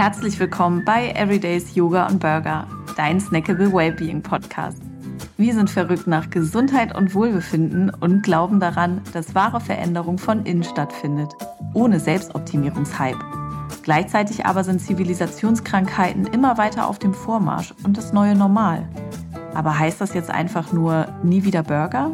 Herzlich 0.00 0.40
willkommen 0.40 0.82
bei 0.82 1.10
Everydays 1.10 1.74
Yoga 1.74 2.06
und 2.06 2.20
Burger, 2.20 2.66
dein 2.96 3.20
Snackable 3.20 3.70
Wellbeing 3.70 4.22
Podcast. 4.22 4.80
Wir 5.36 5.52
sind 5.52 5.68
verrückt 5.68 6.06
nach 6.06 6.30
Gesundheit 6.30 6.96
und 6.96 7.14
Wohlbefinden 7.14 7.90
und 7.90 8.22
glauben 8.22 8.60
daran, 8.60 9.02
dass 9.12 9.34
wahre 9.34 9.60
Veränderung 9.60 10.16
von 10.16 10.46
innen 10.46 10.64
stattfindet, 10.64 11.34
ohne 11.74 12.00
Selbstoptimierungshype. 12.00 13.22
Gleichzeitig 13.82 14.46
aber 14.46 14.64
sind 14.64 14.80
Zivilisationskrankheiten 14.80 16.26
immer 16.28 16.56
weiter 16.56 16.88
auf 16.88 16.98
dem 16.98 17.12
Vormarsch 17.12 17.74
und 17.84 17.98
das 17.98 18.14
neue 18.14 18.34
Normal. 18.34 18.88
Aber 19.52 19.78
heißt 19.78 20.00
das 20.00 20.14
jetzt 20.14 20.30
einfach 20.30 20.72
nur 20.72 21.08
nie 21.22 21.44
wieder 21.44 21.62
Burger? 21.62 22.12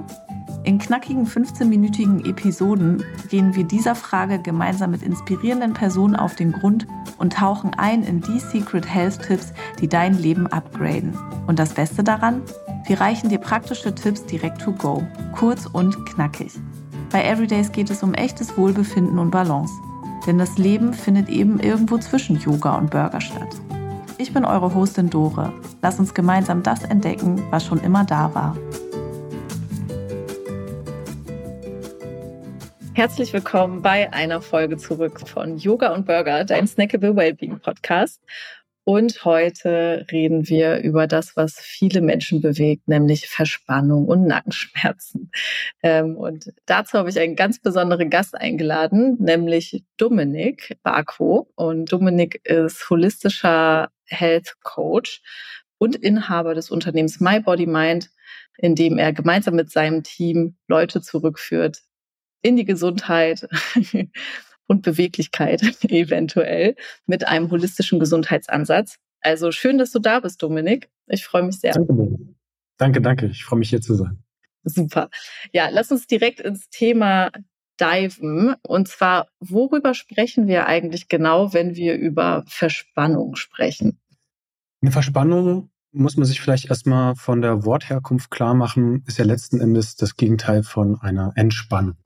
In 0.67 0.81
knackigen 0.81 1.29
15-minütigen 1.29 2.29
Episoden 2.29 3.05
gehen 3.29 3.55
wir 3.55 3.63
dieser 3.63 3.95
Frage 3.95 4.41
gemeinsam 4.41 4.91
mit 4.91 5.01
inspirierenden 5.01 5.75
Personen 5.75 6.17
auf 6.17 6.35
den 6.35 6.51
Grund 6.51 6.89
und 7.19 7.35
tauchen 7.35 7.73
ein 7.75 8.03
in 8.03 8.21
die 8.21 8.41
Secret 8.41 8.85
Health 8.85 9.23
Tipps, 9.23 9.53
die 9.81 9.87
dein 9.87 10.19
Leben 10.19 10.49
upgraden. 10.49 11.17
Und 11.47 11.61
das 11.61 11.73
Beste 11.73 12.03
daran? 12.03 12.43
Wir 12.85 13.01
reichen 13.01 13.29
dir 13.29 13.39
praktische 13.39 13.95
Tipps 13.95 14.27
direkt 14.27 14.61
to 14.61 14.73
go, 14.73 15.07
kurz 15.37 15.67
und 15.67 16.05
knackig. 16.05 16.55
Bei 17.13 17.23
Everydays 17.23 17.71
geht 17.71 17.91
es 17.91 18.03
um 18.03 18.13
echtes 18.15 18.59
Wohlbefinden 18.59 19.21
und 19.21 19.31
Balance. 19.31 19.73
Denn 20.27 20.37
das 20.37 20.59
Leben 20.59 20.93
findet 20.93 21.29
eben 21.29 21.61
irgendwo 21.61 21.97
zwischen 21.99 22.41
Yoga 22.41 22.77
und 22.77 22.91
Burger 22.91 23.21
statt. 23.21 23.55
Ich 24.19 24.33
bin 24.33 24.45
eure 24.45 24.75
Hostin 24.75 25.11
Dore. 25.11 25.53
Lass 25.81 26.01
uns 26.01 26.13
gemeinsam 26.13 26.65
das 26.65 26.83
entdecken, 26.83 27.41
was 27.51 27.65
schon 27.65 27.79
immer 27.79 28.05
da 28.05 28.35
war. 28.35 28.57
Herzlich 32.97 33.35
willkommen 33.35 33.83
bei 33.83 34.11
einer 34.15 34.41
Folge 34.41 34.79
zurück 34.79 35.29
von 35.29 35.59
Yoga 35.59 35.93
und 35.93 36.07
Burger, 36.07 36.47
dein 36.47 36.67
Snackable 36.67 37.15
Wellbeing 37.15 37.61
Podcast. 37.61 38.23
Und 38.85 39.23
heute 39.27 40.07
reden 40.11 40.49
wir 40.49 40.79
über 40.79 41.07
das, 41.07 41.37
was 41.37 41.61
viele 41.61 42.01
Menschen 42.01 42.41
bewegt, 42.41 42.89
nämlich 42.89 43.29
Verspannung 43.29 44.07
und 44.07 44.27
Nackenschmerzen. 44.27 45.31
Ähm, 45.83 46.17
und 46.17 46.55
dazu 46.65 46.97
habe 46.97 47.11
ich 47.11 47.21
einen 47.21 47.37
ganz 47.37 47.61
besonderen 47.61 48.09
Gast 48.09 48.35
eingeladen, 48.35 49.19
nämlich 49.21 49.85
Dominik 49.99 50.79
Barko. 50.83 51.53
Und 51.55 51.93
Dominik 51.93 52.41
ist 52.45 52.89
holistischer 52.89 53.91
Health 54.07 54.55
Coach 54.63 55.21
und 55.77 55.97
Inhaber 55.97 56.55
des 56.55 56.71
Unternehmens 56.71 57.21
My 57.21 57.41
Body 57.41 57.67
Mind, 57.67 58.09
in 58.57 58.75
dem 58.75 58.97
er 58.97 59.13
gemeinsam 59.13 59.55
mit 59.55 59.71
seinem 59.71 60.03
Team 60.03 60.57
Leute 60.67 61.03
zurückführt 61.03 61.83
in 62.47 62.57
die 62.57 62.65
Gesundheit 62.65 63.49
und 64.67 64.83
Beweglichkeit 64.83 65.63
eventuell 65.89 66.77
mit 67.07 67.27
einem 67.27 67.51
holistischen 67.51 67.99
Gesundheitsansatz. 67.99 68.97
Also 69.21 69.51
schön, 69.51 69.79
dass 69.79 69.91
du 69.91 69.99
da 69.99 70.21
bist, 70.21 70.43
Dominik. 70.43 70.89
Ich 71.09 71.25
freue 71.25 71.43
mich 71.43 71.59
sehr. 71.61 71.73
Danke, 71.73 72.19
danke. 72.79 73.01
danke. 73.01 73.27
Ich 73.27 73.45
freue 73.45 73.59
mich 73.59 73.71
hier 73.71 73.81
zu 73.81 73.95
sein. 73.95 74.23
Super. 74.63 75.11
Ja, 75.53 75.69
lass 75.71 75.91
uns 75.91 76.07
direkt 76.07 76.41
ins 76.41 76.69
Thema 76.71 77.31
diven. 77.81 78.55
Und 78.63 78.89
zwar, 78.89 79.29
worüber 79.41 79.95
sprechen 79.95 80.47
wir 80.47 80.67
eigentlich 80.67 81.09
genau, 81.09 81.53
wenn 81.53 81.77
wir 81.77 81.95
über 81.95 82.45
Verspannung 82.47 83.37
sprechen? 83.37 84.01
Eine 84.83 84.93
Verspannung 84.93 85.71
muss 85.93 86.17
man 86.17 86.27
sich 86.27 86.41
vielleicht 86.41 86.67
erstmal 86.67 87.17
von 87.17 87.41
der 87.41 87.65
Wortherkunft 87.65 88.31
klar 88.31 88.55
machen, 88.55 89.03
ist 89.07 89.19
ja 89.19 89.25
letzten 89.25 89.61
Endes 89.61 89.97
das 89.97 90.17
Gegenteil 90.17 90.63
von 90.63 91.01
einer 91.01 91.33
Entspannung. 91.37 91.97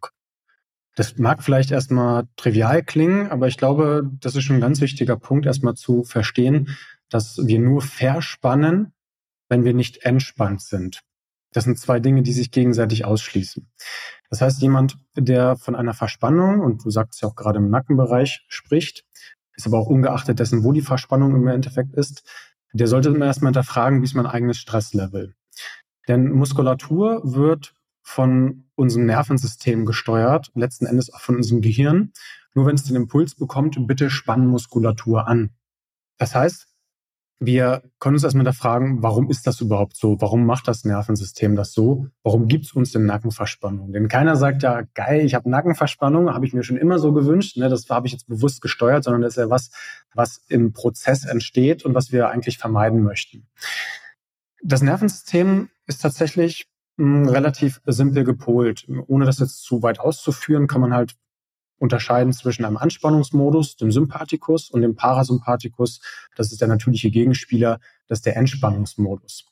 Das 0.96 1.18
mag 1.18 1.42
vielleicht 1.42 1.70
erstmal 1.70 2.24
trivial 2.36 2.82
klingen, 2.82 3.30
aber 3.30 3.48
ich 3.48 3.56
glaube, 3.56 4.10
das 4.20 4.34
ist 4.34 4.44
schon 4.44 4.56
ein 4.56 4.62
ganz 4.62 4.80
wichtiger 4.80 5.16
Punkt, 5.16 5.46
erstmal 5.46 5.74
zu 5.74 6.02
verstehen, 6.02 6.76
dass 7.08 7.38
wir 7.42 7.58
nur 7.58 7.80
verspannen, 7.82 8.92
wenn 9.48 9.64
wir 9.64 9.74
nicht 9.74 10.04
entspannt 10.04 10.62
sind. 10.62 11.00
Das 11.52 11.64
sind 11.64 11.78
zwei 11.78 11.98
Dinge, 11.98 12.22
die 12.22 12.32
sich 12.32 12.50
gegenseitig 12.50 13.04
ausschließen. 13.04 13.68
Das 14.30 14.40
heißt, 14.40 14.62
jemand, 14.62 14.96
der 15.16 15.56
von 15.56 15.74
einer 15.74 15.94
Verspannung, 15.94 16.60
und 16.60 16.84
du 16.84 16.90
sagst 16.90 17.20
ja 17.22 17.28
auch 17.28 17.34
gerade 17.34 17.58
im 17.58 17.70
Nackenbereich, 17.70 18.44
spricht, 18.48 19.04
ist 19.54 19.66
aber 19.66 19.78
auch 19.78 19.88
ungeachtet 19.88 20.38
dessen, 20.38 20.62
wo 20.62 20.72
die 20.72 20.82
Verspannung 20.82 21.34
im 21.34 21.48
Endeffekt 21.48 21.94
ist, 21.94 22.22
der 22.72 22.86
sollte 22.86 23.08
immer 23.08 23.26
erstmal 23.26 23.50
hinterfragen, 23.50 24.00
wie 24.00 24.04
ist 24.04 24.14
mein 24.14 24.26
eigenes 24.26 24.58
Stresslevel. 24.58 25.34
Denn 26.06 26.30
Muskulatur 26.30 27.20
wird 27.24 27.74
von 28.10 28.64
unserem 28.74 29.06
Nervensystem 29.06 29.86
gesteuert, 29.86 30.50
letzten 30.54 30.86
Endes 30.86 31.12
auch 31.14 31.20
von 31.20 31.36
unserem 31.36 31.60
Gehirn. 31.60 32.12
Nur 32.54 32.66
wenn 32.66 32.74
es 32.74 32.82
den 32.82 32.96
Impuls 32.96 33.36
bekommt, 33.36 33.78
bitte 33.86 34.10
spann 34.10 34.48
Muskulatur 34.48 35.28
an. 35.28 35.50
Das 36.18 36.34
heißt, 36.34 36.66
wir 37.38 37.82
können 38.00 38.16
uns 38.16 38.24
erstmal 38.24 38.52
fragen, 38.52 39.02
warum 39.02 39.30
ist 39.30 39.46
das 39.46 39.60
überhaupt 39.60 39.96
so? 39.96 40.20
Warum 40.20 40.44
macht 40.44 40.66
das 40.66 40.84
Nervensystem 40.84 41.54
das 41.54 41.72
so? 41.72 42.08
Warum 42.24 42.48
gibt 42.48 42.66
es 42.66 42.72
uns 42.72 42.90
denn 42.90 43.06
Nackenverspannung? 43.06 43.92
Denn 43.92 44.08
keiner 44.08 44.34
sagt 44.36 44.64
ja, 44.64 44.82
geil, 44.94 45.24
ich 45.24 45.34
habe 45.34 45.48
Nackenverspannung, 45.48 46.34
habe 46.34 46.44
ich 46.44 46.52
mir 46.52 46.64
schon 46.64 46.76
immer 46.76 46.98
so 46.98 47.12
gewünscht. 47.12 47.56
Ne? 47.56 47.68
Das 47.68 47.88
habe 47.88 48.08
ich 48.08 48.12
jetzt 48.12 48.26
bewusst 48.26 48.60
gesteuert, 48.60 49.04
sondern 49.04 49.22
das 49.22 49.34
ist 49.34 49.42
ja 49.42 49.48
was, 49.48 49.70
was 50.14 50.38
im 50.48 50.72
Prozess 50.72 51.24
entsteht 51.24 51.84
und 51.84 51.94
was 51.94 52.12
wir 52.12 52.28
eigentlich 52.28 52.58
vermeiden 52.58 53.02
möchten. 53.02 53.46
Das 54.62 54.82
Nervensystem 54.82 55.70
ist 55.86 56.02
tatsächlich 56.02 56.69
relativ 57.00 57.80
simpel 57.86 58.24
gepolt. 58.24 58.86
Ohne 59.06 59.24
das 59.24 59.38
jetzt 59.38 59.62
zu 59.62 59.82
weit 59.82 60.00
auszuführen, 60.00 60.66
kann 60.66 60.80
man 60.80 60.94
halt 60.94 61.16
unterscheiden 61.80 62.32
zwischen 62.32 62.64
einem 62.64 62.76
Anspannungsmodus, 62.76 63.76
dem 63.76 63.90
Sympathikus, 63.90 64.70
und 64.70 64.82
dem 64.82 64.94
Parasympathikus. 64.94 66.00
Das 66.36 66.52
ist 66.52 66.60
der 66.60 66.68
natürliche 66.68 67.10
Gegenspieler, 67.10 67.80
das 68.06 68.18
ist 68.18 68.26
der 68.26 68.36
Entspannungsmodus. 68.36 69.46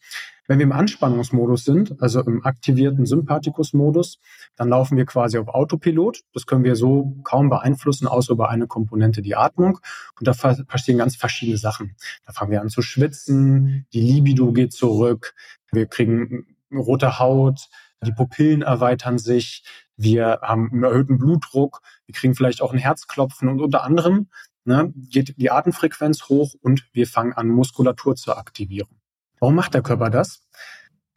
Wenn 0.47 0.59
wir 0.59 0.65
im 0.65 0.73
Anspannungsmodus 0.73 1.65
sind, 1.65 2.01
also 2.03 2.21
im 2.23 2.45
aktivierten 2.45 3.07
Sympathikusmodus, 3.07 4.19
dann 4.57 4.69
laufen 4.69 4.97
wir 4.97 5.07
quasi 5.07 5.39
auf 5.39 5.49
Autopilot. 5.49 6.21
Das 6.33 6.47
können 6.47 6.65
wir 6.65 6.77
so 6.77 7.17
kaum 7.25 7.49
beeinflussen, 7.49 8.07
außer 8.07 8.33
über 8.33 8.51
eine 8.51 8.67
Komponente, 8.67 9.23
die 9.23 9.37
Atmung. 9.37 9.79
Und 10.19 10.27
da 10.27 10.33
passieren 10.33 10.99
ganz 10.99 11.17
verschiedene 11.17 11.59
Sachen. 11.59 11.97
Da 12.27 12.33
fangen 12.33 12.51
wir 12.51 12.61
an 12.61 12.69
zu 12.69 12.83
schwitzen, 12.83 13.87
die 13.93 14.01
Libido 14.01 14.53
geht 14.53 14.73
zurück, 14.73 15.35
wir 15.71 15.87
kriegen 15.87 16.58
rote 16.73 17.19
Haut, 17.19 17.69
die 18.05 18.13
Pupillen 18.13 18.63
erweitern 18.63 19.19
sich, 19.19 19.65
wir 19.97 20.41
haben 20.43 20.71
einen 20.73 20.85
erhöhten 20.85 21.19
Blutdruck, 21.19 21.81
wir 22.07 22.15
kriegen 22.15 22.35
vielleicht 22.35 22.63
auch 22.63 22.73
ein 22.73 22.79
Herzklopfen 22.79 23.49
und 23.49 23.61
unter 23.61 23.83
anderem 23.83 24.29
ne, 24.65 24.93
geht 24.95 25.35
die 25.39 25.51
Atemfrequenz 25.51 26.29
hoch 26.29 26.55
und 26.61 26.89
wir 26.93 27.07
fangen 27.07 27.33
an, 27.33 27.49
Muskulatur 27.49 28.15
zu 28.15 28.37
aktivieren. 28.37 29.01
Warum 29.41 29.55
macht 29.55 29.75
der 29.75 29.83
Körper 29.83 30.11
das? 30.11 30.47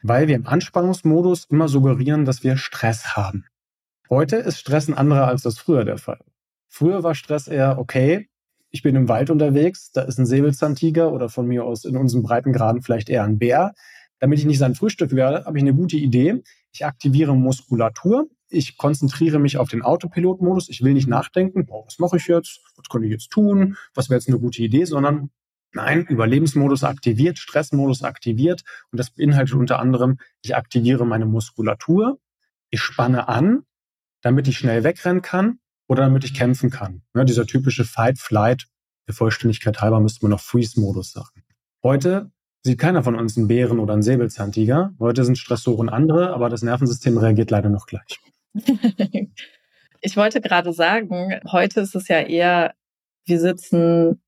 Weil 0.02 0.26
wir 0.26 0.34
im 0.34 0.46
Anspannungsmodus 0.46 1.44
immer 1.44 1.68
suggerieren, 1.68 2.24
dass 2.24 2.42
wir 2.42 2.56
Stress 2.56 3.14
haben. 3.14 3.44
Heute 4.10 4.36
ist 4.36 4.58
Stress 4.58 4.88
ein 4.88 4.94
anderer, 4.94 5.28
als 5.28 5.42
das 5.42 5.58
früher 5.58 5.84
der 5.84 5.98
Fall. 5.98 6.20
Früher 6.68 7.02
war 7.04 7.14
Stress 7.14 7.46
eher, 7.46 7.78
okay, 7.78 8.28
ich 8.70 8.82
bin 8.82 8.96
im 8.96 9.08
Wald 9.08 9.30
unterwegs, 9.30 9.92
da 9.92 10.02
ist 10.02 10.18
ein 10.18 10.26
Säbelzahntiger 10.26 11.12
oder 11.12 11.28
von 11.28 11.46
mir 11.46 11.64
aus 11.64 11.84
in 11.84 11.96
unseren 11.96 12.22
Breitengraden 12.22 12.82
vielleicht 12.82 13.10
eher 13.10 13.22
ein 13.22 13.38
Bär 13.38 13.74
damit 14.22 14.38
ich 14.38 14.44
nicht 14.44 14.60
sein 14.60 14.76
Frühstück 14.76 15.16
werde, 15.16 15.46
habe 15.46 15.58
ich 15.58 15.64
eine 15.64 15.74
gute 15.74 15.96
Idee. 15.96 16.44
Ich 16.70 16.86
aktiviere 16.86 17.34
Muskulatur. 17.34 18.28
Ich 18.48 18.78
konzentriere 18.78 19.40
mich 19.40 19.58
auf 19.58 19.68
den 19.68 19.82
Autopilot-Modus. 19.82 20.68
Ich 20.68 20.80
will 20.80 20.92
nicht 20.92 21.08
nachdenken, 21.08 21.66
oh, 21.68 21.84
was 21.86 21.98
mache 21.98 22.18
ich 22.18 22.28
jetzt? 22.28 22.60
Was 22.76 22.88
kann 22.88 23.02
ich 23.02 23.10
jetzt 23.10 23.30
tun? 23.30 23.76
Was 23.94 24.10
wäre 24.10 24.20
jetzt 24.20 24.28
eine 24.28 24.38
gute 24.38 24.62
Idee? 24.62 24.84
Sondern 24.84 25.30
nein, 25.72 26.06
Überlebensmodus 26.06 26.84
aktiviert, 26.84 27.36
Stressmodus 27.36 28.04
aktiviert. 28.04 28.62
Und 28.92 29.00
das 29.00 29.10
beinhaltet 29.10 29.56
unter 29.56 29.80
anderem, 29.80 30.18
ich 30.44 30.54
aktiviere 30.54 31.04
meine 31.04 31.26
Muskulatur. 31.26 32.20
Ich 32.70 32.80
spanne 32.80 33.26
an, 33.26 33.64
damit 34.20 34.46
ich 34.46 34.56
schnell 34.56 34.84
wegrennen 34.84 35.22
kann 35.22 35.58
oder 35.88 36.04
damit 36.04 36.22
ich 36.22 36.32
kämpfen 36.32 36.70
kann. 36.70 37.02
Ja, 37.16 37.24
dieser 37.24 37.44
typische 37.44 37.84
Fight, 37.84 38.20
Flight, 38.20 38.68
der 39.08 39.16
Vollständigkeit 39.16 39.80
halber 39.80 39.98
müsste 39.98 40.24
man 40.24 40.30
noch 40.30 40.40
Freeze-Modus 40.40 41.10
sagen. 41.10 41.42
Heute 41.82 42.30
sieht 42.62 42.78
keiner 42.78 43.02
von 43.02 43.16
uns 43.16 43.36
einen 43.36 43.48
Bären 43.48 43.78
oder 43.78 43.92
einen 43.92 44.02
Säbelzahntiger. 44.02 44.94
Heute 44.98 45.24
sind 45.24 45.36
Stressoren 45.36 45.88
andere, 45.88 46.32
aber 46.32 46.48
das 46.48 46.62
Nervensystem 46.62 47.18
reagiert 47.18 47.50
leider 47.50 47.68
noch 47.68 47.86
gleich. 47.86 48.20
ich 50.00 50.16
wollte 50.16 50.40
gerade 50.40 50.72
sagen, 50.72 51.40
heute 51.50 51.80
ist 51.80 51.94
es 51.94 52.08
ja 52.08 52.20
eher, 52.20 52.74
wir 53.24 53.40
sitzen, 53.40 54.22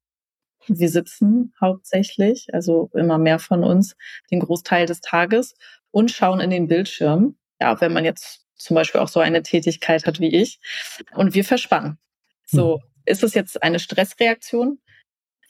wir 0.66 0.88
sitzen 0.88 1.52
hauptsächlich, 1.60 2.48
also 2.52 2.90
immer 2.94 3.18
mehr 3.18 3.38
von 3.38 3.62
uns, 3.62 3.94
den 4.30 4.40
Großteil 4.40 4.86
des 4.86 5.00
Tages 5.00 5.54
und 5.90 6.10
schauen 6.10 6.40
in 6.40 6.50
den 6.50 6.66
Bildschirm. 6.66 7.36
Ja, 7.60 7.80
wenn 7.80 7.92
man 7.92 8.04
jetzt 8.04 8.44
zum 8.56 8.74
Beispiel 8.74 9.00
auch 9.00 9.08
so 9.08 9.20
eine 9.20 9.42
Tätigkeit 9.42 10.06
hat 10.06 10.20
wie 10.20 10.34
ich. 10.34 10.58
Und 11.14 11.34
wir 11.34 11.44
verspannen. 11.44 11.98
So, 12.46 12.80
hm. 12.80 12.82
ist 13.04 13.22
es 13.22 13.34
jetzt 13.34 13.62
eine 13.62 13.78
Stressreaktion? 13.78 14.78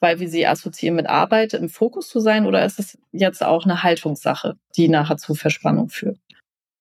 Weil 0.04 0.20
wir 0.20 0.28
sie 0.28 0.46
assoziieren 0.46 0.96
mit 0.96 1.06
Arbeit, 1.06 1.54
im 1.54 1.70
Fokus 1.70 2.10
zu 2.10 2.20
sein? 2.20 2.44
Oder 2.44 2.62
ist 2.66 2.78
es 2.78 2.98
jetzt 3.10 3.42
auch 3.42 3.64
eine 3.64 3.82
Haltungssache, 3.82 4.58
die 4.76 4.90
nachher 4.90 5.16
zu 5.16 5.34
Verspannung 5.34 5.88
führt? 5.88 6.18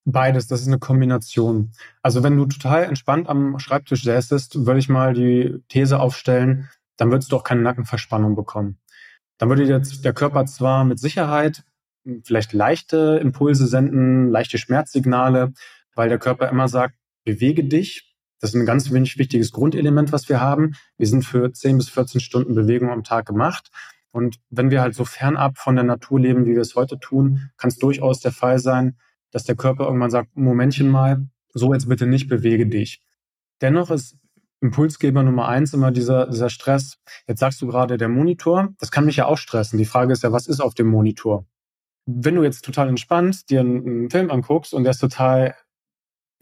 Beides, 0.04 0.48
das 0.48 0.60
ist 0.60 0.68
eine 0.68 0.78
Kombination. 0.78 1.72
Also 2.02 2.22
wenn 2.22 2.36
du 2.36 2.46
total 2.48 2.84
entspannt 2.84 3.30
am 3.30 3.60
Schreibtisch 3.60 4.04
säßest, 4.04 4.66
würde 4.66 4.82
ich 4.82 4.90
mal 4.90 5.14
die 5.14 5.64
These 5.70 6.02
aufstellen, 6.02 6.70
dann 6.98 7.12
würdest 7.12 7.32
du 7.32 7.38
auch 7.38 7.46
keine 7.46 7.62
Nackenverspannung 7.62 8.36
bekommen. 8.36 8.78
Dann 9.38 9.48
würde 9.48 9.64
jetzt 9.64 10.04
der 10.04 10.14
Körper 10.14 10.46
zwar 10.46 10.84
mit 10.84 11.00
Sicherheit 11.00 11.64
vielleicht 12.26 12.52
leichte 12.52 13.22
Impulse 13.22 13.68
senden, 13.68 14.28
leichte 14.28 14.58
Schmerzsignale, 14.58 15.54
weil 15.96 16.10
der 16.10 16.20
Körper 16.20 16.50
immer 16.50 16.68
sagt, 16.68 16.96
bewege 17.24 17.64
dich. 17.64 18.13
Das 18.44 18.54
ist 18.54 18.60
ein 18.60 18.66
ganz 18.66 18.92
wichtiges 18.92 19.54
Grundelement, 19.54 20.12
was 20.12 20.28
wir 20.28 20.42
haben. 20.42 20.76
Wir 20.98 21.08
sind 21.08 21.24
für 21.24 21.54
10 21.54 21.78
bis 21.78 21.88
14 21.88 22.20
Stunden 22.20 22.56
Bewegung 22.56 22.90
am 22.90 23.06
Tag 23.06 23.26
gemacht. 23.26 23.72
Und 24.12 24.42
wenn 24.50 24.70
wir 24.70 24.82
halt 24.82 24.96
so 24.96 25.06
fernab 25.06 25.58
von 25.58 25.78
der 25.78 25.86
Natur 25.86 26.20
leben, 26.20 26.46
wie 26.46 26.54
wir 26.54 26.60
es 26.60 26.76
heute 26.76 27.00
tun, 27.00 27.52
kann 27.56 27.70
es 27.70 27.78
durchaus 27.78 28.20
der 28.20 28.34
Fall 28.34 28.60
sein, 28.60 28.98
dass 29.32 29.46
der 29.46 29.56
Körper 29.56 29.86
irgendwann 29.86 30.12
sagt, 30.12 30.36
Momentchen 30.36 30.90
mal, 30.90 31.26
so 31.54 31.72
jetzt 31.72 31.88
bitte 31.88 32.06
nicht, 32.06 32.28
bewege 32.28 32.68
dich. 32.68 33.02
Dennoch 33.62 33.92
ist 33.92 34.18
Impulsgeber 34.60 35.24
Nummer 35.24 35.48
eins 35.48 35.74
immer 35.74 35.92
dieser, 35.92 36.28
dieser 36.28 36.50
Stress. 36.50 36.98
Jetzt 37.30 37.40
sagst 37.40 37.62
du 37.62 37.68
gerade 37.68 37.96
der 37.96 38.10
Monitor. 38.10 38.74
Das 38.78 38.92
kann 38.92 39.06
mich 39.06 39.16
ja 39.16 39.26
auch 39.26 39.38
stressen. 39.38 39.78
Die 39.78 39.86
Frage 39.86 40.12
ist 40.12 40.24
ja, 40.24 40.34
was 40.34 40.48
ist 40.48 40.60
auf 40.60 40.74
dem 40.74 40.88
Monitor? 40.88 41.46
Wenn 42.06 42.36
du 42.36 42.44
jetzt 42.44 42.66
total 42.66 42.90
entspannt 42.90 43.50
dir 43.50 43.62
einen, 43.62 43.88
einen 43.88 44.10
Film 44.10 44.30
anguckst 44.30 44.74
und 44.74 44.84
der 44.84 44.92
ist 44.92 45.00
total 45.00 45.56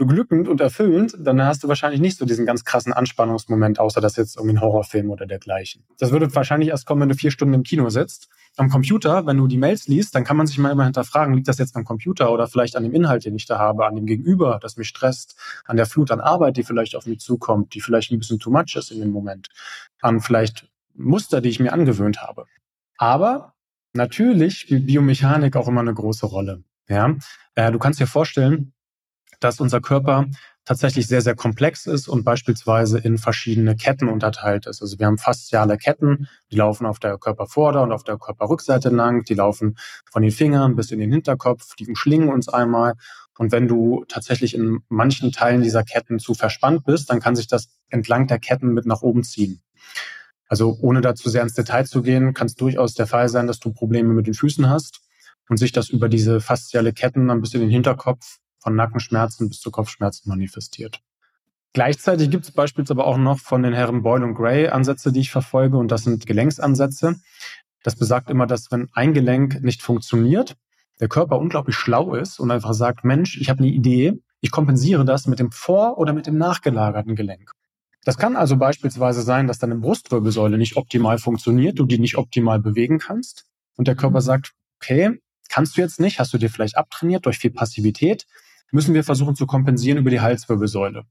beglückend 0.02 0.48
und 0.48 0.60
erfüllend, 0.62 1.16
dann 1.20 1.40
hast 1.44 1.64
du 1.64 1.68
wahrscheinlich 1.68 2.02
nicht 2.02 2.18
so 2.18 2.26
diesen 2.26 2.48
ganz 2.48 2.66
krassen 2.66 2.92
Anspannungsmoment, 2.92 3.80
außer 3.80 4.02
dass 4.02 4.16
jetzt 4.16 4.36
irgendwie 4.36 4.56
ein 4.56 4.62
Horrorfilm 4.62 5.12
oder 5.12 5.28
dergleichen. 5.28 5.84
Das 6.00 6.12
würde 6.12 6.34
wahrscheinlich 6.34 6.70
erst 6.70 6.88
kommen, 6.88 7.02
wenn 7.02 7.10
du 7.10 7.16
vier 7.16 7.30
Stunden 7.30 7.54
im 7.54 7.62
Kino 7.62 7.88
sitzt. 7.90 8.28
Am 8.58 8.70
Computer, 8.70 9.28
wenn 9.28 9.38
du 9.38 9.46
die 9.46 9.58
Mails 9.58 9.88
liest, 9.88 10.16
dann 10.16 10.24
kann 10.24 10.38
man 10.38 10.48
sich 10.48 10.58
mal 10.58 10.72
immer 10.72 10.86
hinterfragen, 10.86 11.36
liegt 11.36 11.48
das 11.48 11.60
jetzt 11.60 11.76
am 11.76 11.86
Computer 11.86 12.32
oder 12.32 12.48
vielleicht 12.48 12.76
an 12.76 12.84
dem 12.84 12.94
Inhalt, 12.94 13.26
den 13.26 13.36
ich 13.36 13.46
da 13.46 13.60
habe, 13.60 13.86
an 13.86 13.96
dem 13.96 14.08
Gegenüber, 14.08 14.58
das 14.60 14.76
mich 14.76 14.88
stresst, 14.88 15.36
an 15.66 15.78
der 15.78 15.86
Flut 15.86 16.10
an 16.10 16.20
Arbeit, 16.20 16.58
die 16.58 16.64
vielleicht 16.64 16.96
auf 16.96 17.06
mich 17.06 17.20
zukommt, 17.20 17.76
die 17.76 17.82
vielleicht 17.82 18.12
ein 18.12 18.18
bisschen 18.18 18.40
too 18.40 18.50
much 18.50 18.76
ist 18.76 18.92
in 18.92 19.02
dem 19.02 19.12
Moment, 19.12 19.50
an 20.02 20.20
vielleicht 20.20 20.68
Muster, 20.96 21.42
die 21.42 21.50
ich 21.50 21.60
mir 21.60 21.74
angewöhnt 21.74 22.24
habe. 22.24 22.48
Aber 22.98 23.54
natürlich 23.94 24.58
spielt 24.58 24.88
Biomechanik 24.88 25.56
auch 25.56 25.68
immer 25.68 25.82
eine 25.82 25.94
große 25.94 26.26
Rolle. 26.26 26.64
Ja, 26.88 27.16
äh, 27.54 27.72
du 27.72 27.78
kannst 27.78 28.00
dir 28.00 28.08
vorstellen, 28.08 28.74
dass 29.42 29.60
unser 29.60 29.82
Körper 29.82 30.28
tatsächlich 30.64 31.08
sehr, 31.08 31.22
sehr 31.22 31.36
komplex 31.36 31.88
ist 31.88 32.08
und 32.08 32.24
beispielsweise 32.24 33.00
in 33.00 33.18
verschiedene 33.18 33.76
Ketten 33.76 34.08
unterteilt 34.08 34.68
ist. 34.68 34.82
Also 34.82 35.00
wir 35.00 35.08
haben 35.08 35.18
fasziale 35.18 35.78
Ketten, 35.78 36.28
die 36.52 36.56
laufen 36.58 36.86
auf 36.86 37.00
der 37.00 37.18
Körpervorder- 37.18 37.84
und 37.84 37.92
auf 37.92 38.04
der 38.04 38.18
Körperrückseite 38.18 38.90
lang, 38.90 39.24
die 39.24 39.34
laufen 39.34 39.78
von 40.10 40.22
den 40.22 40.32
Fingern 40.32 40.76
bis 40.76 40.92
in 40.92 41.00
den 41.00 41.12
Hinterkopf, 41.12 41.76
die 41.76 41.88
umschlingen 41.88 42.30
uns 42.30 42.48
einmal. 42.48 42.94
Und 43.38 43.52
wenn 43.52 43.68
du 43.68 44.06
tatsächlich 44.08 44.54
in 44.54 44.82
manchen 44.88 45.32
Teilen 45.32 45.64
dieser 45.64 45.84
Ketten 45.84 46.20
zu 46.20 46.36
verspannt 46.36 46.86
bist, 46.86 47.10
dann 47.10 47.20
kann 47.20 47.36
sich 47.36 47.48
das 47.48 47.70
entlang 47.90 48.28
der 48.28 48.38
Ketten 48.38 48.74
mit 48.74 48.86
nach 48.86 49.02
oben 49.02 49.24
ziehen. 49.24 49.62
Also 50.48 50.78
ohne 50.82 51.02
da 51.02 51.16
zu 51.16 51.30
sehr 51.30 51.42
ins 51.42 51.54
Detail 51.54 51.86
zu 51.86 52.04
gehen, 52.04 52.34
kann 52.34 52.48
es 52.48 52.56
durchaus 52.56 52.94
der 52.94 53.08
Fall 53.08 53.30
sein, 53.30 53.48
dass 53.48 53.60
du 53.60 53.72
Probleme 53.74 54.14
mit 54.14 54.28
den 54.28 54.34
Füßen 54.34 54.70
hast 54.70 55.00
und 55.50 55.58
sich 55.58 55.72
das 55.72 55.90
über 55.90 56.08
diese 56.08 56.40
fasziale 56.40 56.94
Ketten 56.94 57.32
ein 57.32 57.42
bisschen 57.42 57.62
in 57.62 57.70
den 57.70 57.74
Hinterkopf 57.74 58.38
von 58.62 58.76
Nackenschmerzen 58.76 59.50
bis 59.50 59.60
zu 59.60 59.72
Kopfschmerzen 59.72 60.30
manifestiert. 60.30 61.02
Gleichzeitig 61.74 62.30
gibt 62.30 62.46
es 62.46 62.52
beispielsweise 62.52 62.94
aber 62.94 63.08
auch 63.08 63.18
noch 63.18 63.40
von 63.40 63.64
den 63.64 63.74
Herren 63.74 64.04
Boyle 64.04 64.26
und 64.26 64.36
Gray 64.36 64.68
Ansätze, 64.68 65.12
die 65.12 65.22
ich 65.22 65.32
verfolge, 65.32 65.78
und 65.78 65.90
das 65.90 66.04
sind 66.04 66.26
Gelenksansätze. 66.26 67.16
Das 67.84 67.96
besagt 67.96 68.30
immer, 68.30 68.46
dass 68.46 68.72
wenn 68.72 68.90
ein 68.94 69.14
Gelenk 69.14 69.64
nicht 69.64 69.82
funktioniert, 69.82 70.58
der 71.00 71.08
Körper 71.08 71.40
unglaublich 71.40 71.76
schlau 71.76 72.14
ist 72.14 72.40
und 72.40 72.52
einfach 72.52 72.74
sagt, 72.74 73.04
Mensch, 73.04 73.40
ich 73.40 73.50
habe 73.50 73.60
eine 73.60 73.72
Idee, 73.72 74.22
ich 74.42 74.52
kompensiere 74.52 75.06
das 75.06 75.28
mit 75.28 75.40
dem 75.40 75.52
vor- 75.52 75.98
oder 75.98 76.14
mit 76.14 76.28
dem 76.28 76.38
nachgelagerten 76.38 77.16
Gelenk. 77.16 77.52
Das 78.04 78.18
kann 78.18 78.36
also 78.36 78.58
beispielsweise 78.58 79.22
sein, 79.22 79.48
dass 79.48 79.60
deine 79.60 79.76
Brustwirbelsäule 79.76 80.58
nicht 80.58 80.76
optimal 80.76 81.20
funktioniert, 81.20 81.80
du 81.80 81.86
die 81.86 82.00
nicht 82.00 82.18
optimal 82.18 82.60
bewegen 82.60 83.00
kannst 83.00 83.46
und 83.78 83.88
der 83.88 83.96
Körper 83.96 84.22
sagt, 84.22 84.54
okay, 84.78 85.22
kannst 85.50 85.78
du 85.78 85.82
jetzt 85.82 86.00
nicht, 86.00 86.20
hast 86.20 86.34
du 86.34 86.38
dir 86.38 86.50
vielleicht 86.50 86.78
abtrainiert 86.78 87.26
durch 87.26 87.38
viel 87.38 87.52
Passivität, 87.52 88.26
müssen 88.72 88.94
wir 88.94 89.04
versuchen 89.04 89.36
zu 89.36 89.46
kompensieren 89.46 89.98
über 89.98 90.10
die 90.10 90.22
Halswirbelsäule. 90.22 91.04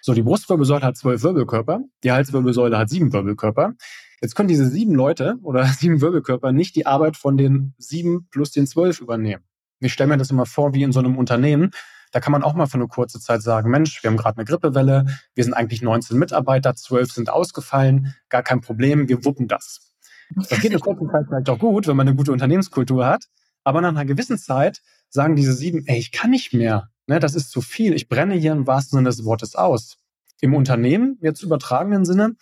So, 0.00 0.14
die 0.14 0.22
Brustwirbelsäule 0.22 0.84
hat 0.84 0.96
zwölf 0.96 1.22
Wirbelkörper, 1.22 1.80
die 2.02 2.12
Halswirbelsäule 2.12 2.78
hat 2.78 2.88
sieben 2.88 3.12
Wirbelkörper. 3.12 3.74
Jetzt 4.20 4.34
können 4.34 4.48
diese 4.48 4.68
sieben 4.68 4.94
Leute 4.94 5.36
oder 5.42 5.64
sieben 5.78 6.00
Wirbelkörper 6.00 6.52
nicht 6.52 6.76
die 6.76 6.86
Arbeit 6.86 7.16
von 7.16 7.36
den 7.36 7.74
sieben 7.78 8.28
plus 8.30 8.50
den 8.50 8.66
zwölf 8.66 9.00
übernehmen. 9.00 9.44
Ich 9.80 9.92
stelle 9.92 10.08
mir 10.08 10.16
das 10.16 10.30
immer 10.30 10.46
vor 10.46 10.74
wie 10.74 10.82
in 10.82 10.92
so 10.92 10.98
einem 10.98 11.16
Unternehmen. 11.16 11.70
Da 12.10 12.20
kann 12.20 12.32
man 12.32 12.42
auch 12.42 12.54
mal 12.54 12.66
für 12.66 12.74
eine 12.74 12.88
kurze 12.88 13.20
Zeit 13.20 13.42
sagen, 13.42 13.70
Mensch, 13.70 14.02
wir 14.02 14.10
haben 14.10 14.16
gerade 14.16 14.38
eine 14.38 14.46
Grippewelle, 14.46 15.06
wir 15.34 15.44
sind 15.44 15.52
eigentlich 15.52 15.82
19 15.82 16.18
Mitarbeiter, 16.18 16.74
zwölf 16.74 17.12
sind 17.12 17.30
ausgefallen, 17.30 18.14
gar 18.28 18.42
kein 18.42 18.60
Problem, 18.60 19.08
wir 19.08 19.24
wuppen 19.24 19.46
das. 19.46 19.94
Das 20.34 20.48
geht 20.60 20.72
eine 20.72 20.80
kurze 20.80 21.06
Zeit 21.10 21.26
vielleicht 21.28 21.48
auch 21.50 21.58
gut, 21.58 21.86
wenn 21.86 21.96
man 21.96 22.08
eine 22.08 22.16
gute 22.16 22.32
Unternehmenskultur 22.32 23.06
hat. 23.06 23.24
Aber 23.64 23.80
nach 23.80 23.90
einer 23.90 24.04
gewissen 24.04 24.38
Zeit 24.38 24.80
sagen 25.10 25.36
diese 25.36 25.54
sieben, 25.54 25.84
ey, 25.86 25.98
ich 25.98 26.12
kann 26.12 26.30
nicht 26.30 26.52
mehr. 26.52 26.90
Ne, 27.06 27.20
das 27.20 27.34
ist 27.34 27.50
zu 27.50 27.60
viel. 27.60 27.94
Ich 27.94 28.08
brenne 28.08 28.34
hier 28.34 28.52
im 28.52 28.66
wahrsten 28.66 28.98
Sinne 28.98 29.08
des 29.08 29.24
Wortes 29.24 29.54
aus. 29.54 29.96
Im 30.40 30.54
Unternehmen, 30.54 31.18
jetzt 31.22 31.42
übertragenen 31.42 32.04
Sinne, 32.04 32.36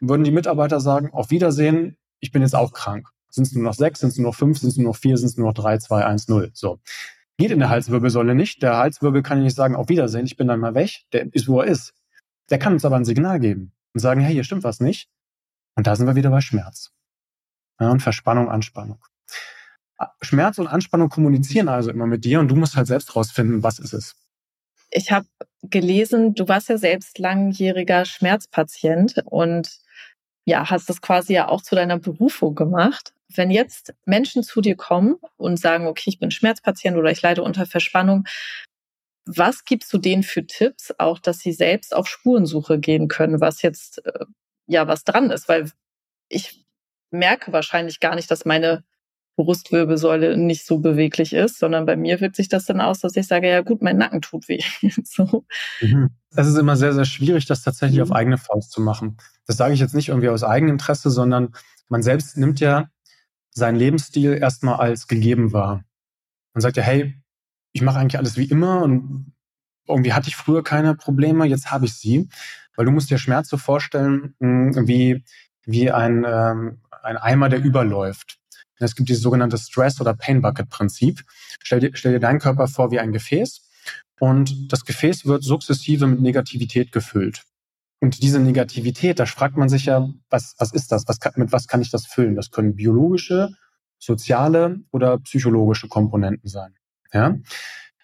würden 0.00 0.24
die 0.24 0.30
Mitarbeiter 0.30 0.80
sagen, 0.80 1.10
auf 1.12 1.30
Wiedersehen, 1.30 1.96
ich 2.20 2.32
bin 2.32 2.42
jetzt 2.42 2.54
auch 2.54 2.72
krank. 2.72 3.08
Sind 3.30 3.46
es 3.46 3.52
nur 3.52 3.64
noch 3.64 3.74
sechs, 3.74 4.00
sind 4.00 4.08
es 4.08 4.16
nur 4.16 4.28
noch 4.30 4.34
fünf, 4.34 4.58
sind 4.58 4.70
es 4.70 4.76
nur 4.76 4.86
noch 4.86 4.96
vier, 4.96 5.16
sind 5.18 5.28
es 5.28 5.36
nur 5.36 5.48
noch 5.48 5.54
drei, 5.54 5.78
zwei, 5.78 6.04
eins, 6.04 6.28
null. 6.28 6.50
So. 6.54 6.80
Geht 7.36 7.50
in 7.50 7.58
der 7.58 7.68
Halswirbelsäule 7.68 8.34
nicht. 8.34 8.62
Der 8.62 8.78
Halswirbel 8.78 9.22
kann 9.22 9.42
nicht 9.42 9.54
sagen, 9.54 9.76
auf 9.76 9.88
Wiedersehen, 9.88 10.24
ich 10.24 10.36
bin 10.36 10.48
dann 10.48 10.58
mal 10.58 10.74
weg. 10.74 11.02
Der 11.12 11.32
ist, 11.34 11.46
wo 11.46 11.60
er 11.60 11.66
ist. 11.66 11.92
Der 12.50 12.58
kann 12.58 12.72
uns 12.72 12.84
aber 12.84 12.96
ein 12.96 13.04
Signal 13.04 13.38
geben 13.38 13.72
und 13.92 14.00
sagen, 14.00 14.20
hey, 14.20 14.32
hier 14.32 14.44
stimmt 14.44 14.64
was 14.64 14.80
nicht. 14.80 15.08
Und 15.76 15.86
da 15.86 15.94
sind 15.94 16.06
wir 16.06 16.16
wieder 16.16 16.30
bei 16.30 16.40
Schmerz. 16.40 16.90
Ja, 17.78 17.90
und 17.90 18.02
Verspannung, 18.02 18.48
Anspannung. 18.48 18.98
Schmerz 20.20 20.58
und 20.58 20.66
Anspannung 20.66 21.08
kommunizieren 21.08 21.68
also 21.68 21.90
immer 21.90 22.06
mit 22.06 22.24
dir 22.24 22.40
und 22.40 22.48
du 22.48 22.56
musst 22.56 22.76
halt 22.76 22.86
selbst 22.86 23.16
rausfinden, 23.16 23.62
was 23.62 23.78
ist 23.78 23.92
es. 23.92 24.14
Ich 24.90 25.10
habe 25.10 25.26
gelesen, 25.62 26.34
du 26.34 26.48
warst 26.48 26.68
ja 26.68 26.78
selbst 26.78 27.18
langjähriger 27.18 28.04
Schmerzpatient 28.04 29.22
und 29.24 29.70
ja, 30.44 30.70
hast 30.70 30.88
das 30.88 31.02
quasi 31.02 31.34
ja 31.34 31.48
auch 31.48 31.60
zu 31.60 31.74
deiner 31.74 31.98
Berufung 31.98 32.54
gemacht. 32.54 33.12
Wenn 33.34 33.50
jetzt 33.50 33.94
Menschen 34.06 34.42
zu 34.42 34.62
dir 34.62 34.76
kommen 34.76 35.16
und 35.36 35.60
sagen, 35.60 35.86
okay, 35.86 36.08
ich 36.08 36.18
bin 36.18 36.30
Schmerzpatient 36.30 36.96
oder 36.96 37.10
ich 37.10 37.20
leide 37.20 37.42
unter 37.42 37.66
Verspannung, 37.66 38.26
was 39.26 39.66
gibst 39.66 39.92
du 39.92 39.98
denen 39.98 40.22
für 40.22 40.46
Tipps, 40.46 40.94
auch 40.96 41.18
dass 41.18 41.40
sie 41.40 41.52
selbst 41.52 41.94
auf 41.94 42.08
Spurensuche 42.08 42.78
gehen 42.78 43.08
können, 43.08 43.42
was 43.42 43.60
jetzt 43.60 44.04
äh, 44.06 44.24
ja 44.66 44.88
was 44.88 45.04
dran 45.04 45.30
ist? 45.30 45.48
Weil 45.48 45.70
ich 46.30 46.64
merke 47.10 47.52
wahrscheinlich 47.52 48.00
gar 48.00 48.14
nicht, 48.14 48.30
dass 48.30 48.46
meine 48.46 48.84
Brustwirbelsäule 49.38 50.36
nicht 50.36 50.66
so 50.66 50.78
beweglich 50.78 51.32
ist, 51.32 51.58
sondern 51.58 51.86
bei 51.86 51.96
mir 51.96 52.20
wirkt 52.20 52.36
sich 52.36 52.48
das 52.48 52.66
dann 52.66 52.80
aus, 52.80 53.00
dass 53.00 53.16
ich 53.16 53.26
sage, 53.26 53.48
ja 53.48 53.62
gut, 53.62 53.82
mein 53.82 53.96
Nacken 53.96 54.20
tut 54.20 54.48
weh. 54.48 54.62
so. 55.04 55.44
Mhm. 55.80 56.10
Es 56.34 56.46
ist 56.46 56.58
immer 56.58 56.76
sehr, 56.76 56.92
sehr 56.92 57.04
schwierig, 57.04 57.46
das 57.46 57.62
tatsächlich 57.62 57.98
mhm. 57.98 58.04
auf 58.04 58.12
eigene 58.12 58.38
Faust 58.38 58.72
zu 58.72 58.80
machen. 58.80 59.16
Das 59.46 59.56
sage 59.56 59.72
ich 59.74 59.80
jetzt 59.80 59.94
nicht 59.94 60.08
irgendwie 60.08 60.28
aus 60.28 60.42
Eigeninteresse, 60.42 61.10
sondern 61.10 61.54
man 61.88 62.02
selbst 62.02 62.36
nimmt 62.36 62.60
ja 62.60 62.90
seinen 63.50 63.76
Lebensstil 63.76 64.34
erstmal 64.34 64.76
als 64.76 65.06
gegeben 65.06 65.52
wahr. 65.52 65.84
Man 66.52 66.60
sagt 66.60 66.76
ja, 66.76 66.82
hey, 66.82 67.14
ich 67.72 67.82
mache 67.82 67.98
eigentlich 67.98 68.18
alles 68.18 68.36
wie 68.36 68.44
immer 68.44 68.82
und 68.82 69.32
irgendwie 69.86 70.12
hatte 70.12 70.28
ich 70.28 70.36
früher 70.36 70.62
keine 70.62 70.94
Probleme, 70.94 71.46
jetzt 71.46 71.70
habe 71.70 71.86
ich 71.86 71.94
sie. 71.94 72.28
Weil 72.76 72.84
du 72.84 72.92
musst 72.92 73.10
dir 73.10 73.18
Schmerz 73.18 73.48
so 73.48 73.56
vorstellen, 73.56 74.34
hm, 74.40 74.86
wie, 74.86 75.24
wie 75.64 75.90
ein, 75.90 76.24
ähm, 76.26 76.80
ein 77.02 77.16
Eimer, 77.16 77.48
der 77.48 77.62
überläuft. 77.62 78.38
Es 78.78 78.94
gibt 78.94 79.08
dieses 79.08 79.22
sogenannte 79.22 79.58
Stress- 79.58 80.00
oder 80.00 80.14
Pain-Bucket-Prinzip. 80.14 81.24
Stell 81.62 81.80
dir, 81.80 81.90
stell 81.94 82.12
dir 82.12 82.20
deinen 82.20 82.38
Körper 82.38 82.68
vor 82.68 82.90
wie 82.90 83.00
ein 83.00 83.12
Gefäß 83.12 83.68
und 84.20 84.72
das 84.72 84.84
Gefäß 84.84 85.26
wird 85.26 85.44
sukzessive 85.44 86.06
mit 86.06 86.20
Negativität 86.20 86.92
gefüllt. 86.92 87.44
Und 88.00 88.22
diese 88.22 88.38
Negativität, 88.38 89.18
da 89.18 89.26
fragt 89.26 89.56
man 89.56 89.68
sich 89.68 89.86
ja, 89.86 90.08
was, 90.30 90.54
was 90.58 90.72
ist 90.72 90.92
das? 90.92 91.08
Was 91.08 91.18
mit 91.36 91.52
was 91.52 91.66
kann 91.66 91.82
ich 91.82 91.90
das 91.90 92.06
füllen? 92.06 92.36
Das 92.36 92.50
können 92.50 92.76
biologische, 92.76 93.50
soziale 93.98 94.80
oder 94.92 95.18
psychologische 95.18 95.88
Komponenten 95.88 96.48
sein. 96.48 96.74
Ja? 97.12 97.36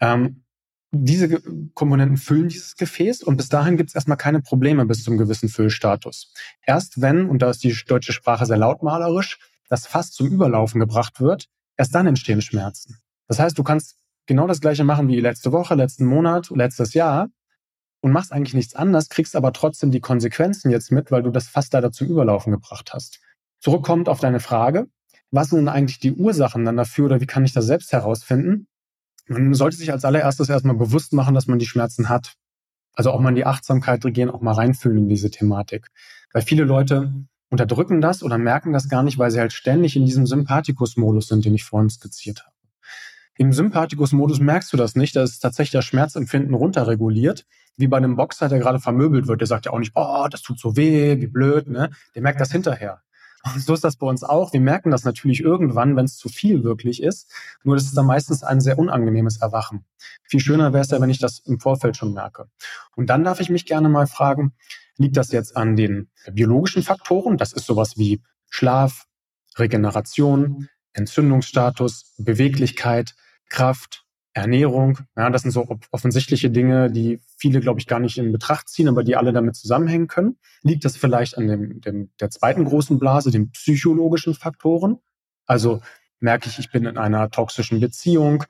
Ähm, 0.01 0.45
diese 0.91 1.41
Komponenten 1.75 2.17
füllen 2.17 2.49
dieses 2.49 2.77
Gefäß 2.77 3.23
und 3.23 3.37
bis 3.37 3.49
dahin 3.49 3.77
gibt 3.77 3.91
es 3.91 3.95
erstmal 3.95 4.17
keine 4.17 4.41
Probleme 4.41 4.87
bis 4.87 5.03
zum 5.03 5.19
gewissen 5.19 5.49
Füllstatus. 5.49 6.33
Erst 6.65 7.01
wenn, 7.01 7.29
und 7.29 7.43
da 7.43 7.51
ist 7.51 7.65
die 7.65 7.77
deutsche 7.87 8.13
Sprache 8.13 8.47
sehr 8.47 8.59
lautmalerisch, 8.59 9.39
das 9.69 9.87
Fass 9.87 10.11
zum 10.11 10.29
Überlaufen 10.29 10.81
gebracht 10.81 11.21
wird, 11.21 11.47
erst 11.77 11.95
dann 11.95 12.07
entstehen 12.07 12.43
Schmerzen. 12.43 12.99
Das 13.29 13.39
heißt, 13.39 13.59
du 13.59 13.63
kannst 13.63 13.97
genau 14.27 14.47
das 14.47 14.61
gleiche 14.61 14.85
machen 14.85 15.09
wie 15.09 15.21
letzte 15.21 15.53
Woche, 15.53 15.75
letzten 15.75 16.05
Monat, 16.05 16.51
letztes 16.51 16.95
Jahr 16.95 17.29
und 18.01 18.13
machst 18.13 18.33
eigentlich 18.33 18.55
nichts 18.55 18.75
anderes, 18.75 19.09
kriegst 19.09 19.37
aber 19.37 19.53
trotzdem 19.53 19.91
die 19.91 20.01
Konsequenzen 20.01 20.71
jetzt 20.71 20.93
mit, 20.93 21.11
weil 21.11 21.23
du 21.23 21.31
das 21.31 21.49
Fass 21.49 21.73
leider 21.73 21.91
zum 21.91 22.09
Überlaufen 22.09 22.53
gebracht 22.53 22.93
hast. 22.93 23.21
Zurückkommt 23.61 24.09
auf 24.09 24.21
deine 24.21 24.41
Frage, 24.41 24.89
was 25.31 25.51
sind 25.51 25.69
eigentlich 25.69 25.99
die 25.99 26.13
Ursachen 26.13 26.65
dann 26.65 26.77
dafür 26.77 27.07
oder 27.07 27.21
wie 27.21 27.27
kann 27.27 27.45
ich 27.45 27.53
das 27.53 27.65
selbst 27.65 27.93
herausfinden? 27.93 28.69
Man 29.27 29.55
sollte 29.55 29.77
sich 29.77 29.91
als 29.91 30.05
allererstes 30.05 30.51
erstmal 30.51 30.77
bewusst 30.77 31.13
machen, 31.13 31.35
dass 31.35 31.47
man 31.47 31.59
die 31.59 31.67
Schmerzen 31.67 32.09
hat. 32.09 32.35
Also 32.93 33.11
auch 33.11 33.21
mal 33.21 33.31
in 33.31 33.37
die 33.37 33.47
Achtsamkeit 33.47 34.03
gehen, 34.03 34.31
auch 34.31 34.43
mal 34.43 34.53
reinfühlen 34.53 34.99
in 34.99 35.09
diese 35.09 35.31
Thematik. 35.31 35.89
Weil 36.33 36.43
viele 36.43 36.65
Leute 36.65 37.13
unterdrücken 37.51 38.01
das 38.01 38.23
oder 38.23 38.39
merken 38.39 38.73
das 38.73 38.89
gar 38.89 39.03
nicht, 39.03 39.19
weil 39.19 39.31
sie 39.31 39.41
halt 39.41 39.53
ständig 39.53 39.97
in 39.97 40.07
diesem 40.07 40.27
Sympathikus-Modus 40.27 41.29
sind, 41.29 41.45
den 41.45 41.55
ich 41.55 41.65
vorhin 41.65 41.91
skizziert 41.91 42.43
habe. 42.45 42.55
Im 43.37 43.53
Sympathikus-Modus 43.53 44.39
merkst 44.39 44.73
du 44.73 44.77
das 44.77 44.95
nicht, 44.95 45.17
da 45.17 45.23
ist 45.23 45.41
tatsächlich 45.41 45.73
das 45.73 45.85
Schmerzempfinden 45.85 46.55
runterreguliert, 46.55 47.47
wie 47.77 47.89
bei 47.89 47.97
einem 47.97 48.15
Boxer, 48.15 48.49
der 48.49 48.61
gerade 48.61 48.79
vermöbelt 48.79 49.27
wird. 49.27 49.41
Der 49.41 49.49
sagt 49.49 49.67
ja 49.67 49.73
auch 49.73 49.81
nicht, 49.81 49.93
oh, 49.97 50.27
das 50.31 50.43
tut 50.43 50.61
so 50.61 50.77
weh, 50.77 51.21
wie 51.21 51.27
blöd, 51.27 51.69
ne? 51.69 51.91
Der 52.15 52.23
merkt 52.23 52.41
das 52.41 52.53
hinterher. 52.53 53.03
Und 53.45 53.61
so 53.61 53.75
ist 53.75 53.85
das 53.85 53.97
bei 53.97 54.07
uns 54.07 54.23
auch. 54.23 54.53
Wir 54.53 54.61
merken 54.61 54.91
das 54.91 55.05
natürlich 55.05 55.41
irgendwann, 55.41 55.97
wenn 55.97 56.07
es 56.07 56.17
zu 56.17 56.29
viel 56.29 56.65
wirklich 56.65 57.03
ist. 57.03 57.31
Nur 57.63 57.77
das 57.77 57.85
ist 57.85 57.97
dann 57.97 58.07
meistens 58.07 58.43
ein 58.43 58.61
sehr 58.61 58.79
unangenehmes 58.79 59.39
Erwachen. 59.39 59.85
Viel 60.23 60.41
schöner 60.41 60.73
wäre 60.73 60.83
es 60.83 60.91
ja, 60.91 61.01
wenn 61.01 61.11
ich 61.11 61.19
das 61.19 61.41
im 61.41 61.61
Vorfeld 61.61 61.97
schon 61.97 62.15
merke. 62.15 62.47
Und 62.97 63.11
dann 63.11 63.23
darf 63.25 63.41
ich 63.41 63.51
mich 63.51 63.67
gerne 63.67 63.89
mal 63.89 64.07
fragen, 64.07 64.55
liegt 64.99 65.17
das 65.17 65.33
jetzt 65.33 65.57
an 65.57 65.77
den 65.77 66.09
biologischen 66.33 66.83
Faktoren? 66.83 67.37
Das 67.37 67.53
ist 67.53 67.67
sowas 67.67 67.97
wie 67.97 68.23
Schlaf, 68.51 69.07
Regeneration, 69.57 70.69
Entzündungsstatus, 70.93 72.15
Beweglichkeit, 72.19 73.15
Kraft, 73.49 74.05
Ernährung. 74.33 74.99
Ja, 75.17 75.31
das 75.31 75.43
sind 75.43 75.53
so 75.53 75.79
offensichtliche 75.93 76.51
Dinge, 76.51 76.91
die 76.91 77.21
viele, 77.37 77.61
glaube 77.61 77.81
ich, 77.81 77.87
gar 77.87 78.01
nicht 78.01 78.19
in 78.19 78.33
Betracht 78.33 78.69
ziehen, 78.69 78.89
aber 78.89 79.05
die 79.05 79.17
alle 79.17 79.33
damit 79.33 79.55
zusammenhängen 79.55 80.09
können. 80.09 80.39
Liegt 80.63 80.85
das 80.85 80.97
vielleicht 80.97 81.39
an 81.39 81.47
dem, 81.47 81.81
dem, 81.81 82.11
der 82.21 82.31
zweiten 82.31 82.65
großen 82.65 82.99
Blase, 82.99 83.31
den 83.31 83.51
psychologischen 83.53 84.35
Faktoren? 84.35 84.99
Also 85.47 85.83
merke 86.19 86.49
ich, 86.49 86.59
ich 86.59 86.71
bin 86.73 86.85
in 86.85 86.99
einer 86.99 87.31
toxischen 87.31 87.81
Beziehung, 87.81 88.45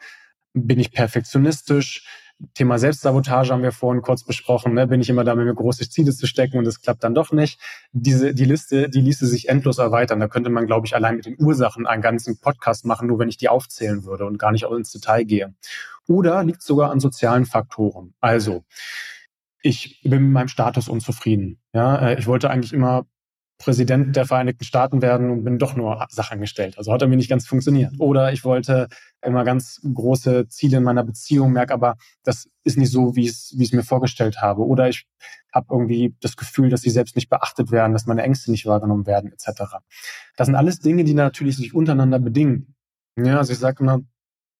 bin 0.54 0.78
ich 0.78 0.92
perfektionistisch, 0.92 2.06
Thema 2.54 2.78
Selbstsabotage 2.78 3.52
haben 3.52 3.62
wir 3.62 3.72
vorhin 3.72 4.02
kurz 4.02 4.24
besprochen. 4.24 4.74
Ne? 4.74 4.86
Bin 4.86 5.00
ich 5.00 5.08
immer 5.08 5.24
da, 5.24 5.34
mir 5.34 5.54
große 5.54 5.88
Ziele 5.88 6.12
zu 6.12 6.26
stecken 6.26 6.58
und 6.58 6.66
es 6.66 6.80
klappt 6.80 7.04
dann 7.04 7.14
doch 7.14 7.32
nicht. 7.32 7.60
Diese, 7.92 8.34
die 8.34 8.44
Liste, 8.44 8.90
die 8.90 9.00
ließe 9.00 9.26
sich 9.26 9.48
endlos 9.48 9.78
erweitern. 9.78 10.20
Da 10.20 10.28
könnte 10.28 10.50
man, 10.50 10.66
glaube 10.66 10.86
ich, 10.86 10.94
allein 10.94 11.16
mit 11.16 11.26
den 11.26 11.36
Ursachen 11.38 11.86
einen 11.86 12.02
ganzen 12.02 12.40
Podcast 12.40 12.84
machen, 12.84 13.08
nur 13.08 13.18
wenn 13.18 13.28
ich 13.28 13.36
die 13.36 13.48
aufzählen 13.48 14.04
würde 14.04 14.26
und 14.26 14.38
gar 14.38 14.52
nicht 14.52 14.64
ins 14.64 14.90
Detail 14.90 15.24
gehe. 15.24 15.54
Oder 16.06 16.44
liegt 16.44 16.62
sogar 16.62 16.90
an 16.90 17.00
sozialen 17.00 17.46
Faktoren. 17.46 18.14
Also, 18.20 18.64
ich 19.62 20.02
bin 20.02 20.24
mit 20.24 20.32
meinem 20.32 20.48
Status 20.48 20.88
unzufrieden. 20.88 21.58
Ja, 21.72 21.96
äh, 22.08 22.18
ich 22.18 22.26
wollte 22.26 22.50
eigentlich 22.50 22.72
immer 22.72 23.06
Präsident 23.58 24.16
der 24.16 24.26
Vereinigten 24.26 24.64
Staaten 24.64 25.00
werden 25.00 25.30
und 25.30 25.44
bin 25.44 25.58
doch 25.58 25.76
nur 25.76 26.04
Sachangestellt. 26.10 26.76
Also 26.76 26.92
hat 26.92 27.02
er 27.02 27.08
mir 27.08 27.16
nicht 27.16 27.30
ganz 27.30 27.46
funktioniert. 27.46 27.92
Oder 27.98 28.32
ich 28.32 28.44
wollte 28.44 28.88
immer 29.22 29.44
ganz 29.44 29.80
große 29.82 30.48
Ziele 30.48 30.78
in 30.78 30.82
meiner 30.82 31.04
Beziehung, 31.04 31.52
merke 31.52 31.72
aber, 31.72 31.96
das 32.24 32.48
ist 32.64 32.76
nicht 32.76 32.90
so, 32.90 33.14
wie 33.14 33.24
ich 33.24 33.30
es, 33.30 33.72
mir 33.72 33.84
vorgestellt 33.84 34.42
habe. 34.42 34.66
Oder 34.66 34.88
ich 34.88 35.06
habe 35.52 35.66
irgendwie 35.70 36.16
das 36.20 36.36
Gefühl, 36.36 36.68
dass 36.68 36.82
sie 36.82 36.90
selbst 36.90 37.14
nicht 37.14 37.28
beachtet 37.28 37.70
werden, 37.70 37.92
dass 37.92 38.06
meine 38.06 38.22
Ängste 38.22 38.50
nicht 38.50 38.66
wahrgenommen 38.66 39.06
werden, 39.06 39.32
etc. 39.32 39.62
Das 40.36 40.46
sind 40.46 40.56
alles 40.56 40.80
Dinge, 40.80 41.04
die 41.04 41.14
natürlich 41.14 41.56
sich 41.56 41.74
untereinander 41.74 42.18
bedingen. 42.18 42.74
Ja, 43.16 43.38
also 43.38 43.52
ich 43.52 43.60
sage 43.60 43.84
immer, 43.84 44.00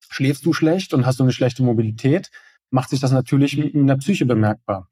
schläfst 0.09 0.47
du 0.47 0.53
schlecht 0.53 0.95
und 0.95 1.05
hast 1.05 1.19
du 1.19 1.25
eine 1.25 1.33
schlechte 1.33 1.65
Mobilität, 1.65 2.31
macht 2.71 2.91
sich 2.91 3.01
das 3.01 3.11
natürlich 3.11 3.59
in 3.59 3.87
der 3.89 3.97
Psyche 3.97 4.25
bemerkbar 4.25 4.89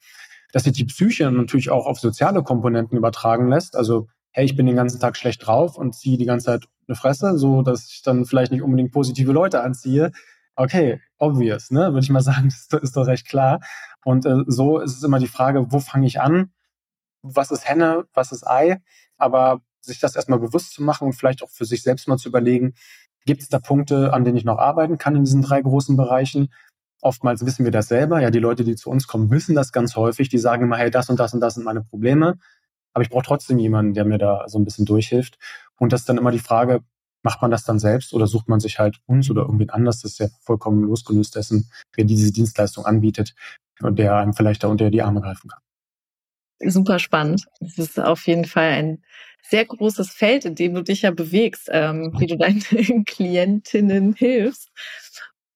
dass 0.53 0.65
sich 0.65 0.75
die 0.75 0.85
Psyche 0.85 1.31
natürlich 1.31 1.71
auch 1.71 1.87
auf 1.87 1.99
soziale 1.99 2.43
Komponenten 2.43 2.97
übertragen 2.97 3.49
lässt. 3.49 3.75
Also, 3.75 4.09
hey, 4.31 4.45
ich 4.45 4.57
bin 4.57 4.67
den 4.67 4.77
ganzen 4.77 5.01
Tag 5.01 5.17
schlecht 5.17 5.47
drauf 5.47 5.77
und 5.77 5.95
ziehe 5.95 6.19
die 6.19 6.27
ganze 6.27 6.47
Zeit 6.47 6.67
eine 6.87 6.95
Fresse, 6.95 7.39
so 7.39 7.63
dass 7.63 7.91
ich 7.91 8.03
dann 8.03 8.25
vielleicht 8.25 8.53
nicht 8.53 8.63
unbedingt 8.63 8.93
positive 8.93 9.33
Leute 9.33 9.63
anziehe. 9.63 10.13
Okay, 10.55 11.01
obvious, 11.19 11.71
ne? 11.71 11.93
Würde 11.93 12.01
ich 12.01 12.11
mal 12.11 12.21
sagen, 12.23 12.53
das 12.71 12.83
ist 12.83 12.97
doch 12.97 13.07
recht 13.07 13.27
klar. 13.27 13.61
Und 14.05 14.27
äh, 14.27 14.45
so 14.47 14.79
ist 14.79 14.97
es 14.97 15.03
immer 15.03 15.19
die 15.19 15.27
Frage, 15.27 15.73
wo 15.73 15.81
fange 15.81 16.07
ich 16.07 16.21
an? 16.21 16.53
Was 17.23 17.51
ist 17.51 17.69
Henne, 17.69 18.05
was 18.15 18.33
ist 18.33 18.47
Ei? 18.47 18.79
Aber 19.17 19.63
sich 19.81 20.01
das 20.01 20.17
erstmal 20.17 20.39
bewusst 20.39 20.75
zu 20.75 20.83
machen 20.83 21.07
und 21.07 21.13
vielleicht 21.15 21.43
auch 21.43 21.51
für 21.51 21.65
sich 21.65 21.83
selbst 21.83 22.09
mal 22.09 22.17
zu 22.17 22.29
überlegen, 22.29 22.75
gibt 23.25 23.43
es 23.43 23.49
da 23.49 23.59
Punkte, 23.59 24.13
an 24.13 24.25
denen 24.25 24.37
ich 24.37 24.45
noch 24.45 24.59
arbeiten 24.59 24.99
kann 24.99 25.17
in 25.17 25.25
diesen 25.25 25.43
drei 25.43 25.63
großen 25.63 25.97
Bereichen? 25.97 26.53
Oftmals 27.03 27.45
wissen 27.45 27.65
wir 27.65 27.73
das 27.73 27.89
selber. 27.89 28.21
Ja, 28.21 28.31
die 28.31 28.39
Leute, 28.39 28.63
die 28.63 28.77
zu 28.77 28.89
uns 28.89 29.09
kommen, 29.09 29.31
wissen 29.31 29.57
das 29.57 29.73
ganz 29.73 29.97
häufig. 29.97 30.29
Die 30.29 30.39
sagen 30.39 30.65
immer, 30.65 30.79
hey, 30.79 30.91
das 30.91 31.11
und 31.11 31.19
das 31.19 31.35
und 31.35 31.41
das 31.41 31.55
sind 31.55 31.65
meine 31.65 31.83
Probleme. 31.83 32.39
Aber 32.95 33.03
ich 33.03 33.11
brauche 33.11 33.25
trotzdem 33.25 33.59
jemanden, 33.59 33.93
der 33.93 34.05
mir 34.05 34.19
da 34.19 34.45
so 34.49 34.59
ein 34.59 34.65
bisschen 34.65 34.87
durchhilft. 34.87 35.39
Und 35.79 35.93
das 35.93 36.03
ist 36.03 36.09
dann 36.09 36.19
immer 36.19 36.31
die 36.31 36.39
Frage, 36.39 36.85
macht 37.25 37.43
man 37.43 37.51
das 37.51 37.65
dann 37.65 37.81
selbst 37.81 38.15
oder 38.15 38.29
sucht 38.29 38.49
man 38.49 38.61
sich 38.61 38.79
halt 38.79 39.01
uns 39.07 39.29
oder 39.31 39.43
irgendwen 39.43 39.71
anders? 39.71 40.01
Das 40.01 40.13
ist 40.13 40.19
ja 40.21 40.29
vollkommen 40.41 40.85
losgelöst 40.85 41.35
dessen, 41.35 41.71
wer 41.95 42.05
diese 42.05 42.33
Dienstleistung 42.33 42.85
anbietet 42.85 43.35
und 43.81 43.99
der 43.99 44.17
einem 44.17 44.33
vielleicht 44.33 44.63
da 44.63 44.69
unter 44.69 44.91
die 44.91 45.03
Arme 45.03 45.21
greifen 45.21 45.51
kann. 45.51 45.61
Super 46.71 47.01
spannend. 47.01 47.47
Es 47.61 47.79
ist 47.79 47.99
auf 47.99 48.27
jeden 48.29 48.45
Fall 48.45 48.71
ein 48.71 49.03
sehr 49.43 49.65
großes 49.65 50.13
Feld, 50.13 50.45
in 50.45 50.55
dem 50.55 50.75
du 50.75 50.83
dich 50.83 51.03
ja 51.03 51.11
bewegst, 51.11 51.69
ähm, 51.73 52.15
wie 52.19 52.29
du 52.29 52.37
deinen 52.37 52.61
Klientinnen 53.05 54.15
hilfst. 54.15 54.71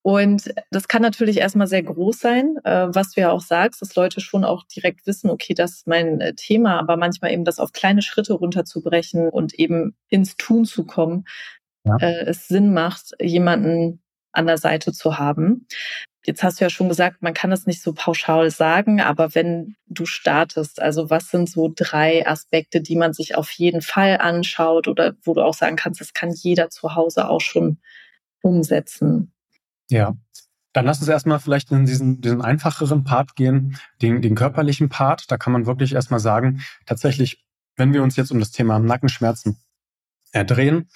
Und 0.01 0.53
das 0.71 0.87
kann 0.87 1.01
natürlich 1.01 1.37
erstmal 1.37 1.67
sehr 1.67 1.83
groß 1.83 2.19
sein, 2.19 2.55
äh, 2.63 2.87
was 2.89 3.11
du 3.11 3.21
ja 3.21 3.31
auch 3.31 3.41
sagst, 3.41 3.81
dass 3.81 3.95
Leute 3.95 4.21
schon 4.21 4.45
auch 4.45 4.63
direkt 4.65 5.05
wissen, 5.05 5.29
okay, 5.29 5.53
das 5.53 5.71
ist 5.71 5.87
mein 5.87 6.21
äh, 6.21 6.33
Thema, 6.33 6.79
aber 6.79 6.95
manchmal 6.95 7.33
eben 7.33 7.43
das 7.43 7.59
auf 7.59 7.73
kleine 7.73 8.01
Schritte 8.01 8.33
runterzubrechen 8.33 9.29
und 9.29 9.53
eben 9.55 9.97
ins 10.07 10.37
Tun 10.37 10.63
zu 10.63 10.85
kommen, 10.85 11.25
ja. 11.83 11.97
äh, 11.97 12.25
es 12.25 12.47
Sinn 12.47 12.73
macht, 12.73 13.11
jemanden 13.19 14.01
an 14.31 14.47
der 14.47 14.57
Seite 14.57 14.93
zu 14.93 15.17
haben. 15.17 15.67
Jetzt 16.25 16.43
hast 16.43 16.59
du 16.59 16.65
ja 16.65 16.69
schon 16.69 16.89
gesagt, 16.89 17.21
man 17.21 17.33
kann 17.33 17.51
es 17.53 17.65
nicht 17.65 17.81
so 17.81 17.93
pauschal 17.93 18.51
sagen, 18.51 18.99
aber 18.99 19.33
wenn 19.33 19.75
du 19.87 20.05
startest, 20.05 20.81
also 20.81 21.09
was 21.09 21.29
sind 21.29 21.49
so 21.49 21.71
drei 21.73 22.27
Aspekte, 22.27 22.81
die 22.81 22.97
man 22.97 23.13
sich 23.13 23.35
auf 23.35 23.49
jeden 23.51 23.81
Fall 23.81 24.17
anschaut 24.17 24.87
oder 24.89 25.15
wo 25.23 25.33
du 25.33 25.41
auch 25.41 25.53
sagen 25.53 25.77
kannst, 25.77 26.01
das 26.01 26.13
kann 26.13 26.31
jeder 26.31 26.69
zu 26.69 26.95
Hause 26.95 27.29
auch 27.29 27.41
schon 27.41 27.79
umsetzen? 28.41 29.31
Ja. 29.89 30.15
Dann 30.73 30.85
lass 30.85 30.99
uns 30.99 31.07
erstmal 31.07 31.39
vielleicht 31.39 31.71
in 31.71 31.85
diesen, 31.85 32.21
diesen 32.21 32.41
einfacheren 32.41 33.03
Part 33.03 33.35
gehen, 33.35 33.77
den, 34.01 34.21
den 34.21 34.35
körperlichen 34.35 34.89
Part. 34.89 35.31
Da 35.31 35.37
kann 35.37 35.53
man 35.53 35.65
wirklich 35.65 35.93
erstmal 35.93 36.19
sagen, 36.19 36.61
tatsächlich, 36.85 37.43
wenn 37.77 37.93
wir 37.93 38.03
uns 38.03 38.15
jetzt 38.15 38.31
um 38.31 38.39
das 38.39 38.51
Thema 38.51 38.77
Nackenschmerzen 38.77 39.57
äh, 40.33 40.45
drehen, 40.45 40.89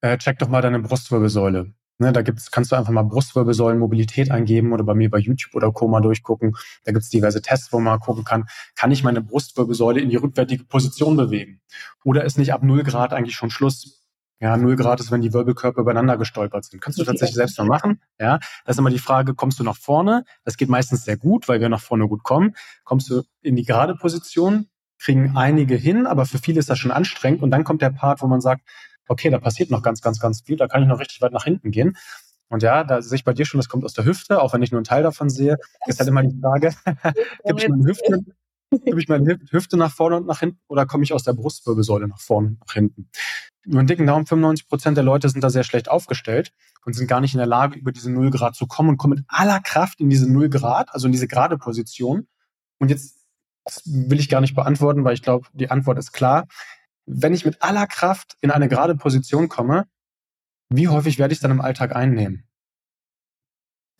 äh, 0.00 0.18
check 0.18 0.38
doch 0.38 0.48
mal 0.48 0.62
deine 0.62 0.80
Brustwirbelsäule. 0.80 1.72
Ne, 1.98 2.12
da 2.12 2.22
gibt's, 2.22 2.50
kannst 2.50 2.72
du 2.72 2.76
einfach 2.76 2.90
mal 2.90 3.04
Brustwirbelsäulenmobilität 3.04 4.32
eingeben 4.32 4.72
oder 4.72 4.82
bei 4.82 4.94
mir 4.94 5.08
bei 5.08 5.18
YouTube 5.18 5.54
oder 5.54 5.70
Co. 5.70 5.86
mal 5.86 6.00
durchgucken. 6.00 6.56
Da 6.84 6.90
gibt's 6.90 7.10
diverse 7.10 7.42
Tests, 7.42 7.72
wo 7.72 7.78
man 7.78 8.00
gucken 8.00 8.24
kann, 8.24 8.46
kann 8.74 8.90
ich 8.90 9.04
meine 9.04 9.20
Brustwirbelsäule 9.20 10.00
in 10.00 10.08
die 10.08 10.16
rückwärtige 10.16 10.64
Position 10.64 11.16
bewegen? 11.16 11.60
Oder 12.02 12.24
ist 12.24 12.38
nicht 12.38 12.52
ab 12.52 12.64
0 12.64 12.82
Grad 12.82 13.12
eigentlich 13.12 13.36
schon 13.36 13.50
Schluss? 13.50 14.01
Ja, 14.40 14.56
null 14.56 14.74
Grad 14.76 14.98
ist, 14.98 15.12
wenn 15.12 15.20
die 15.20 15.32
Wirbelkörper 15.32 15.82
übereinander 15.82 16.16
gestolpert 16.16 16.64
sind. 16.64 16.80
Kannst 16.80 16.98
du 16.98 17.04
tatsächlich 17.04 17.36
selbst 17.36 17.58
mal 17.58 17.64
machen. 17.64 18.00
Ja, 18.18 18.38
das 18.64 18.74
ist 18.74 18.78
immer 18.78 18.90
die 18.90 18.98
Frage, 18.98 19.34
kommst 19.34 19.60
du 19.60 19.64
nach 19.64 19.76
vorne? 19.76 20.24
Das 20.44 20.56
geht 20.56 20.68
meistens 20.68 21.04
sehr 21.04 21.16
gut, 21.16 21.48
weil 21.48 21.60
wir 21.60 21.68
nach 21.68 21.80
vorne 21.80 22.08
gut 22.08 22.24
kommen. 22.24 22.56
Kommst 22.84 23.08
du 23.08 23.22
in 23.40 23.54
die 23.54 23.64
gerade 23.64 23.94
Position? 23.94 24.68
Kriegen 24.98 25.36
einige 25.36 25.76
hin, 25.76 26.06
aber 26.06 26.26
für 26.26 26.38
viele 26.38 26.58
ist 26.58 26.70
das 26.70 26.78
schon 26.78 26.90
anstrengend. 26.90 27.42
Und 27.42 27.50
dann 27.50 27.64
kommt 27.64 27.82
der 27.82 27.90
Part, 27.90 28.22
wo 28.22 28.26
man 28.26 28.40
sagt, 28.40 28.62
okay, 29.08 29.30
da 29.30 29.38
passiert 29.38 29.70
noch 29.70 29.82
ganz, 29.82 30.00
ganz, 30.00 30.18
ganz 30.18 30.42
viel. 30.42 30.56
Da 30.56 30.66
kann 30.66 30.82
ich 30.82 30.88
noch 30.88 31.00
richtig 31.00 31.20
weit 31.22 31.32
nach 31.32 31.44
hinten 31.44 31.70
gehen. 31.70 31.96
Und 32.48 32.62
ja, 32.62 32.84
da 32.84 33.00
sehe 33.00 33.16
ich 33.16 33.24
bei 33.24 33.32
dir 33.32 33.46
schon, 33.46 33.58
das 33.58 33.68
kommt 33.68 33.84
aus 33.84 33.94
der 33.94 34.04
Hüfte, 34.04 34.42
auch 34.42 34.52
wenn 34.52 34.62
ich 34.62 34.70
nur 34.72 34.78
einen 34.78 34.84
Teil 34.84 35.02
davon 35.02 35.30
sehe. 35.30 35.56
Ist 35.86 35.98
halt 35.98 36.08
immer 36.08 36.22
die 36.22 36.38
Frage, 36.38 36.74
gebe 37.44 37.58
ich 37.58 37.68
meine 37.68 37.84
Hüfte, 37.84 38.24
gebe 38.84 39.00
ich 39.00 39.08
meine 39.08 39.38
Hüfte 39.50 39.76
nach 39.76 39.92
vorne 39.92 40.16
und 40.16 40.26
nach 40.26 40.40
hinten 40.40 40.58
oder 40.68 40.86
komme 40.86 41.04
ich 41.04 41.12
aus 41.12 41.22
der 41.22 41.32
Brustwirbelsäule 41.32 42.08
nach 42.08 42.20
vorne 42.20 42.48
und 42.48 42.60
nach 42.66 42.74
hinten? 42.74 43.08
Über 43.64 43.78
einen 43.78 43.86
dicken 43.86 44.06
Daumen, 44.06 44.26
95 44.26 44.68
Prozent 44.68 44.96
der 44.96 45.04
Leute 45.04 45.28
sind 45.28 45.44
da 45.44 45.50
sehr 45.50 45.62
schlecht 45.62 45.88
aufgestellt 45.88 46.52
und 46.84 46.94
sind 46.94 47.06
gar 47.06 47.20
nicht 47.20 47.34
in 47.34 47.38
der 47.38 47.46
Lage, 47.46 47.78
über 47.78 47.92
diese 47.92 48.10
Null 48.10 48.30
Grad 48.30 48.56
zu 48.56 48.66
kommen 48.66 48.90
und 48.90 48.96
kommen 48.96 49.14
mit 49.18 49.24
aller 49.28 49.60
Kraft 49.60 50.00
in 50.00 50.10
diese 50.10 50.30
Null 50.30 50.48
Grad, 50.48 50.92
also 50.92 51.06
in 51.06 51.12
diese 51.12 51.28
gerade 51.28 51.58
Position. 51.58 52.26
Und 52.78 52.90
jetzt 52.90 53.22
will 53.84 54.18
ich 54.18 54.28
gar 54.28 54.40
nicht 54.40 54.54
beantworten, 54.54 55.04
weil 55.04 55.14
ich 55.14 55.22
glaube, 55.22 55.46
die 55.52 55.70
Antwort 55.70 55.98
ist 55.98 56.12
klar. 56.12 56.48
Wenn 57.06 57.34
ich 57.34 57.44
mit 57.44 57.62
aller 57.62 57.86
Kraft 57.86 58.36
in 58.40 58.50
eine 58.50 58.68
gerade 58.68 58.96
Position 58.96 59.48
komme, 59.48 59.86
wie 60.68 60.88
häufig 60.88 61.18
werde 61.18 61.32
ich 61.32 61.38
es 61.38 61.42
dann 61.42 61.50
im 61.50 61.60
Alltag 61.60 61.94
einnehmen? 61.94 62.44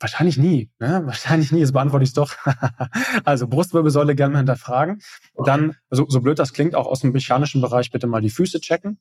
Wahrscheinlich 0.00 0.36
nie, 0.36 0.70
ne? 0.78 1.02
Wahrscheinlich 1.06 1.52
nie, 1.52 1.60
jetzt 1.60 1.72
beantworte 1.72 2.04
ich 2.04 2.10
es 2.10 2.14
doch. 2.14 2.34
also 3.24 3.46
Brustwirbelsäule 3.46 4.14
gerne 4.14 4.32
mal 4.32 4.38
hinterfragen. 4.38 5.00
Dann, 5.44 5.76
so, 5.90 6.06
so 6.08 6.20
blöd 6.20 6.38
das 6.38 6.52
klingt, 6.52 6.74
auch 6.74 6.86
aus 6.86 7.00
dem 7.00 7.12
mechanischen 7.12 7.60
Bereich 7.60 7.90
bitte 7.90 8.06
mal 8.06 8.20
die 8.20 8.30
Füße 8.30 8.60
checken. 8.60 8.98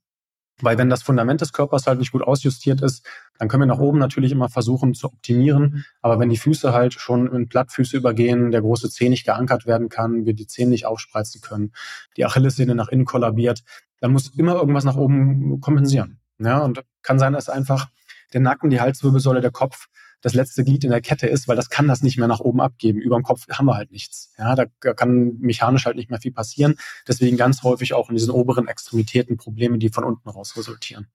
Weil 0.61 0.77
wenn 0.77 0.89
das 0.89 1.01
Fundament 1.01 1.41
des 1.41 1.53
Körpers 1.53 1.87
halt 1.87 1.99
nicht 1.99 2.11
gut 2.11 2.21
ausjustiert 2.21 2.81
ist, 2.81 3.05
dann 3.39 3.47
können 3.47 3.63
wir 3.63 3.67
nach 3.67 3.79
oben 3.79 3.97
natürlich 3.97 4.31
immer 4.31 4.49
versuchen 4.49 4.93
zu 4.93 5.07
optimieren. 5.07 5.85
Aber 6.01 6.19
wenn 6.19 6.29
die 6.29 6.37
Füße 6.37 6.71
halt 6.71 6.93
schon 6.93 7.33
in 7.33 7.49
Plattfüße 7.49 7.97
übergehen, 7.97 8.51
der 8.51 8.61
große 8.61 8.89
Zeh 8.89 9.09
nicht 9.09 9.25
geankert 9.25 9.65
werden 9.65 9.89
kann, 9.89 10.25
wir 10.25 10.33
die 10.33 10.47
Zehen 10.47 10.69
nicht 10.69 10.85
aufspreizen 10.85 11.41
können, 11.41 11.71
die 12.15 12.25
Achillessehne 12.25 12.75
nach 12.75 12.89
innen 12.89 13.05
kollabiert, 13.05 13.63
dann 13.99 14.11
muss 14.11 14.35
immer 14.35 14.55
irgendwas 14.55 14.83
nach 14.83 14.95
oben 14.95 15.59
kompensieren. 15.61 16.19
Ja, 16.37 16.59
und 16.59 16.83
kann 17.01 17.19
sein, 17.19 17.33
dass 17.33 17.49
einfach 17.49 17.87
der 18.33 18.41
Nacken, 18.41 18.69
die 18.69 18.81
Halswirbelsäule, 18.81 19.41
der 19.41 19.51
Kopf 19.51 19.87
das 20.21 20.33
letzte 20.33 20.63
Glied 20.63 20.83
in 20.83 20.91
der 20.91 21.01
Kette 21.01 21.27
ist, 21.27 21.47
weil 21.47 21.55
das 21.55 21.69
kann 21.69 21.87
das 21.87 22.03
nicht 22.03 22.17
mehr 22.17 22.27
nach 22.27 22.39
oben 22.39 22.61
abgeben. 22.61 22.99
Über 22.99 23.15
dem 23.15 23.23
Kopf 23.23 23.47
haben 23.49 23.65
wir 23.65 23.75
halt 23.75 23.91
nichts. 23.91 24.33
Ja, 24.37 24.55
da 24.55 24.65
kann 24.65 25.37
mechanisch 25.39 25.85
halt 25.85 25.95
nicht 25.95 26.09
mehr 26.09 26.19
viel 26.19 26.31
passieren. 26.31 26.75
Deswegen 27.07 27.37
ganz 27.37 27.63
häufig 27.63 27.93
auch 27.93 28.09
in 28.09 28.15
diesen 28.15 28.31
oberen 28.31 28.67
Extremitäten 28.67 29.37
Probleme, 29.37 29.77
die 29.79 29.89
von 29.89 30.03
unten 30.03 30.29
raus 30.29 30.55
resultieren. 30.55 31.07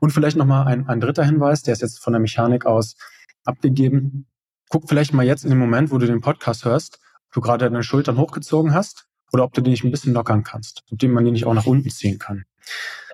Und 0.00 0.12
vielleicht 0.12 0.36
nochmal 0.36 0.66
ein, 0.66 0.88
ein 0.88 1.00
dritter 1.00 1.24
Hinweis, 1.24 1.62
der 1.62 1.72
ist 1.72 1.82
jetzt 1.82 1.98
von 1.98 2.12
der 2.12 2.20
Mechanik 2.20 2.66
aus 2.66 2.96
abgegeben. 3.44 4.26
Guck 4.68 4.88
vielleicht 4.88 5.12
mal 5.12 5.24
jetzt 5.24 5.44
in 5.44 5.50
dem 5.50 5.58
Moment, 5.58 5.90
wo 5.90 5.98
du 5.98 6.06
den 6.06 6.20
Podcast 6.20 6.64
hörst, 6.64 7.00
ob 7.28 7.32
du 7.32 7.40
gerade 7.40 7.64
deine 7.64 7.82
Schultern 7.82 8.18
hochgezogen 8.18 8.74
hast 8.74 9.06
oder 9.32 9.44
ob 9.44 9.52
du 9.54 9.60
die 9.60 9.70
nicht 9.70 9.84
ein 9.84 9.90
bisschen 9.90 10.12
lockern 10.12 10.44
kannst, 10.44 10.82
indem 10.90 11.12
man 11.12 11.24
die 11.24 11.30
nicht 11.30 11.46
auch 11.46 11.54
nach 11.54 11.66
unten 11.66 11.90
ziehen 11.90 12.18
kann. 12.18 12.44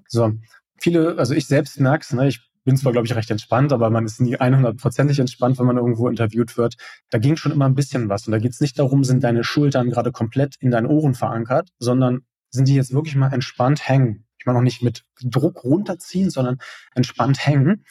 So, 0.08 0.32
viele, 0.78 1.16
also 1.18 1.34
ich 1.34 1.46
selbst 1.46 1.78
merke 1.80 2.04
es, 2.04 2.12
ne, 2.12 2.28
ich 2.28 2.40
bin 2.64 2.76
zwar, 2.76 2.92
glaube 2.92 3.06
ich, 3.06 3.14
recht 3.14 3.30
entspannt, 3.30 3.72
aber 3.72 3.90
man 3.90 4.04
ist 4.04 4.20
nie 4.20 4.36
100%ig 4.36 5.18
entspannt, 5.18 5.58
wenn 5.58 5.66
man 5.66 5.76
irgendwo 5.76 6.08
interviewt 6.08 6.56
wird. 6.56 6.76
Da 7.10 7.18
ging 7.18 7.36
schon 7.36 7.52
immer 7.52 7.66
ein 7.66 7.74
bisschen 7.74 8.08
was. 8.08 8.26
Und 8.26 8.32
da 8.32 8.38
geht 8.38 8.52
es 8.52 8.60
nicht 8.60 8.78
darum, 8.78 9.04
sind 9.04 9.24
deine 9.24 9.44
Schultern 9.44 9.90
gerade 9.90 10.12
komplett 10.12 10.56
in 10.60 10.70
deinen 10.70 10.86
Ohren 10.86 11.14
verankert, 11.14 11.70
sondern 11.78 12.20
sind 12.50 12.68
die 12.68 12.74
jetzt 12.74 12.92
wirklich 12.92 13.16
mal 13.16 13.32
entspannt 13.32 13.88
hängen. 13.88 14.26
Ich 14.38 14.46
meine 14.46 14.58
auch 14.58 14.62
nicht 14.62 14.82
mit 14.82 15.04
Druck 15.22 15.64
runterziehen, 15.64 16.30
sondern 16.30 16.58
entspannt 16.94 17.46
hängen. 17.46 17.84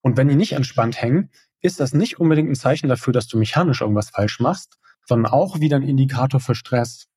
Und 0.00 0.16
wenn 0.16 0.28
die 0.28 0.36
nicht 0.36 0.52
entspannt 0.52 1.00
hängen, 1.00 1.30
ist 1.60 1.80
das 1.80 1.92
nicht 1.92 2.20
unbedingt 2.20 2.48
ein 2.48 2.54
Zeichen 2.54 2.88
dafür, 2.88 3.12
dass 3.12 3.26
du 3.26 3.36
mechanisch 3.36 3.80
irgendwas 3.80 4.10
falsch 4.10 4.38
machst, 4.38 4.78
sondern 5.06 5.32
auch 5.32 5.60
wieder 5.60 5.76
ein 5.76 5.82
Indikator 5.82 6.40
für 6.40 6.54
Stress 6.54 7.08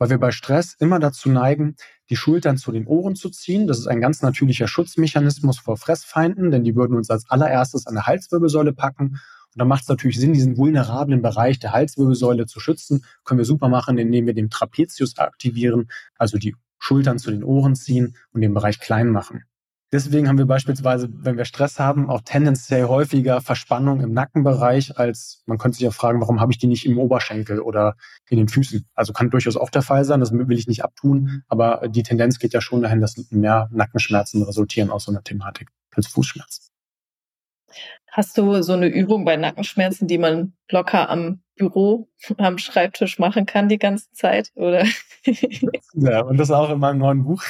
weil 0.00 0.08
wir 0.08 0.18
bei 0.18 0.32
Stress 0.32 0.74
immer 0.78 0.98
dazu 0.98 1.28
neigen, 1.28 1.76
die 2.08 2.16
Schultern 2.16 2.56
zu 2.56 2.72
den 2.72 2.86
Ohren 2.86 3.16
zu 3.16 3.28
ziehen. 3.28 3.66
Das 3.66 3.78
ist 3.78 3.86
ein 3.86 4.00
ganz 4.00 4.22
natürlicher 4.22 4.66
Schutzmechanismus 4.66 5.58
vor 5.58 5.76
Fressfeinden, 5.76 6.50
denn 6.50 6.64
die 6.64 6.74
würden 6.74 6.96
uns 6.96 7.10
als 7.10 7.30
allererstes 7.30 7.86
an 7.86 7.94
der 7.94 8.06
Halswirbelsäule 8.06 8.72
packen. 8.72 9.20
Und 9.52 9.56
da 9.56 9.66
macht 9.66 9.82
es 9.82 9.88
natürlich 9.88 10.18
Sinn, 10.18 10.32
diesen 10.32 10.56
vulnerablen 10.56 11.20
Bereich 11.20 11.58
der 11.58 11.72
Halswirbelsäule 11.72 12.46
zu 12.46 12.60
schützen. 12.60 13.04
Können 13.24 13.38
wir 13.38 13.44
super 13.44 13.68
machen, 13.68 13.98
indem 13.98 14.24
wir 14.24 14.32
den 14.32 14.48
Trapezius 14.48 15.18
aktivieren, 15.18 15.90
also 16.16 16.38
die 16.38 16.56
Schultern 16.78 17.18
zu 17.18 17.30
den 17.30 17.44
Ohren 17.44 17.76
ziehen 17.76 18.16
und 18.32 18.40
den 18.40 18.54
Bereich 18.54 18.80
klein 18.80 19.10
machen. 19.10 19.44
Deswegen 19.92 20.28
haben 20.28 20.38
wir 20.38 20.46
beispielsweise, 20.46 21.08
wenn 21.12 21.36
wir 21.36 21.44
Stress 21.44 21.80
haben, 21.80 22.08
auch 22.08 22.20
tendenziell 22.20 22.84
häufiger 22.84 23.40
Verspannung 23.40 24.00
im 24.00 24.12
Nackenbereich, 24.12 24.98
als 24.98 25.42
man 25.46 25.58
könnte 25.58 25.76
sich 25.76 25.84
ja 25.84 25.90
fragen, 25.90 26.20
warum 26.20 26.40
habe 26.40 26.52
ich 26.52 26.58
die 26.58 26.68
nicht 26.68 26.86
im 26.86 26.96
Oberschenkel 26.96 27.60
oder 27.60 27.96
in 28.28 28.38
den 28.38 28.46
Füßen? 28.46 28.86
Also 28.94 29.12
kann 29.12 29.30
durchaus 29.30 29.56
auch 29.56 29.70
der 29.70 29.82
Fall 29.82 30.04
sein, 30.04 30.20
das 30.20 30.32
will 30.32 30.58
ich 30.58 30.68
nicht 30.68 30.84
abtun, 30.84 31.42
aber 31.48 31.88
die 31.88 32.04
Tendenz 32.04 32.38
geht 32.38 32.52
ja 32.52 32.60
schon 32.60 32.82
dahin, 32.82 33.00
dass 33.00 33.16
mehr 33.30 33.68
Nackenschmerzen 33.72 34.44
resultieren 34.44 34.90
aus 34.90 35.04
so 35.04 35.10
einer 35.10 35.24
Thematik 35.24 35.70
als 35.92 36.06
Fußschmerzen. 36.06 36.70
Hast 38.12 38.38
du 38.38 38.62
so 38.62 38.72
eine 38.72 38.88
Übung 38.88 39.24
bei 39.24 39.36
Nackenschmerzen, 39.36 40.06
die 40.06 40.18
man 40.18 40.54
locker 40.70 41.10
am 41.10 41.42
Büro, 41.60 42.08
am 42.38 42.58
Schreibtisch 42.58 43.18
machen 43.18 43.46
kann 43.46 43.68
die 43.68 43.78
ganze 43.78 44.10
Zeit? 44.12 44.50
Oder? 44.54 44.84
ja, 45.94 46.22
und 46.22 46.38
das 46.38 46.50
auch 46.50 46.70
in 46.70 46.78
meinem 46.78 46.98
neuen 46.98 47.22
Buch. 47.22 47.42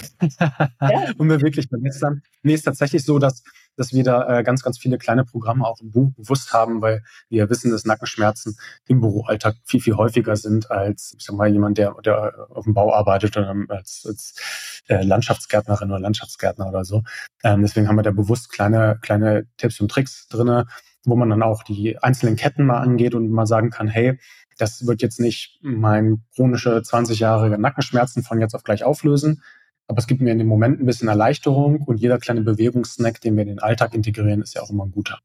Ja. 0.80 1.12
mir 1.18 1.40
wirklich 1.40 1.70
begeistern. 1.70 2.22
Nee, 2.42 2.54
ist 2.54 2.64
tatsächlich 2.64 3.04
so, 3.04 3.18
dass 3.18 3.42
dass 3.80 3.94
wir 3.94 4.04
da 4.04 4.38
äh, 4.38 4.42
ganz, 4.42 4.62
ganz 4.62 4.78
viele 4.78 4.98
kleine 4.98 5.24
Programme 5.24 5.66
auch 5.66 5.80
im 5.80 5.90
Buch 5.90 6.12
bewusst 6.14 6.52
haben, 6.52 6.82
weil 6.82 7.02
wir 7.30 7.44
ja 7.44 7.50
wissen, 7.50 7.70
dass 7.70 7.86
Nackenschmerzen 7.86 8.58
im 8.86 9.00
Büroalltag 9.00 9.56
viel, 9.64 9.80
viel 9.80 9.96
häufiger 9.96 10.36
sind 10.36 10.70
als, 10.70 11.14
ich 11.16 11.24
sag 11.24 11.34
mal, 11.36 11.48
jemand, 11.48 11.78
der, 11.78 11.94
der 12.04 12.46
auf 12.50 12.64
dem 12.64 12.74
Bau 12.74 12.92
arbeitet 12.92 13.38
oder 13.38 13.54
als, 13.68 14.04
als 14.06 14.82
äh, 14.88 15.02
Landschaftsgärtnerin 15.02 15.90
oder 15.90 16.00
Landschaftsgärtner 16.00 16.68
oder 16.68 16.84
so. 16.84 17.02
Ähm, 17.42 17.62
deswegen 17.62 17.88
haben 17.88 17.96
wir 17.96 18.02
da 18.02 18.10
bewusst 18.10 18.50
kleine, 18.50 18.98
kleine 19.00 19.46
Tipps 19.56 19.80
und 19.80 19.90
Tricks 19.90 20.28
drinne, 20.28 20.66
wo 21.04 21.16
man 21.16 21.30
dann 21.30 21.42
auch 21.42 21.62
die 21.62 21.98
einzelnen 21.98 22.36
Ketten 22.36 22.66
mal 22.66 22.78
angeht 22.78 23.14
und 23.14 23.30
mal 23.30 23.46
sagen 23.46 23.70
kann, 23.70 23.88
hey, 23.88 24.18
das 24.58 24.86
wird 24.86 25.02
jetzt 25.02 25.20
nicht 25.20 25.58
mein 25.62 26.22
chronische 26.34 26.78
20-jährige 26.78 27.58
Nackenschmerzen 27.58 28.22
von 28.22 28.40
jetzt 28.40 28.54
auf 28.54 28.62
gleich 28.62 28.84
auflösen, 28.84 29.42
aber 29.88 29.98
es 29.98 30.06
gibt 30.06 30.20
mir 30.20 30.30
in 30.30 30.38
dem 30.38 30.46
Moment 30.46 30.80
ein 30.80 30.86
bisschen 30.86 31.08
Erleichterung 31.08 31.82
und 31.82 31.96
jeder 31.96 32.18
kleine 32.18 32.42
Bewegungssnack, 32.42 33.20
den 33.20 33.36
wir 33.36 33.42
in 33.42 33.48
den 33.48 33.58
Alltag 33.58 33.94
integrieren, 33.94 34.42
ist 34.42 34.54
ja 34.54 34.62
auch 34.62 34.70
immer 34.70 34.84
ein 34.84 34.92
guter. 34.92 35.18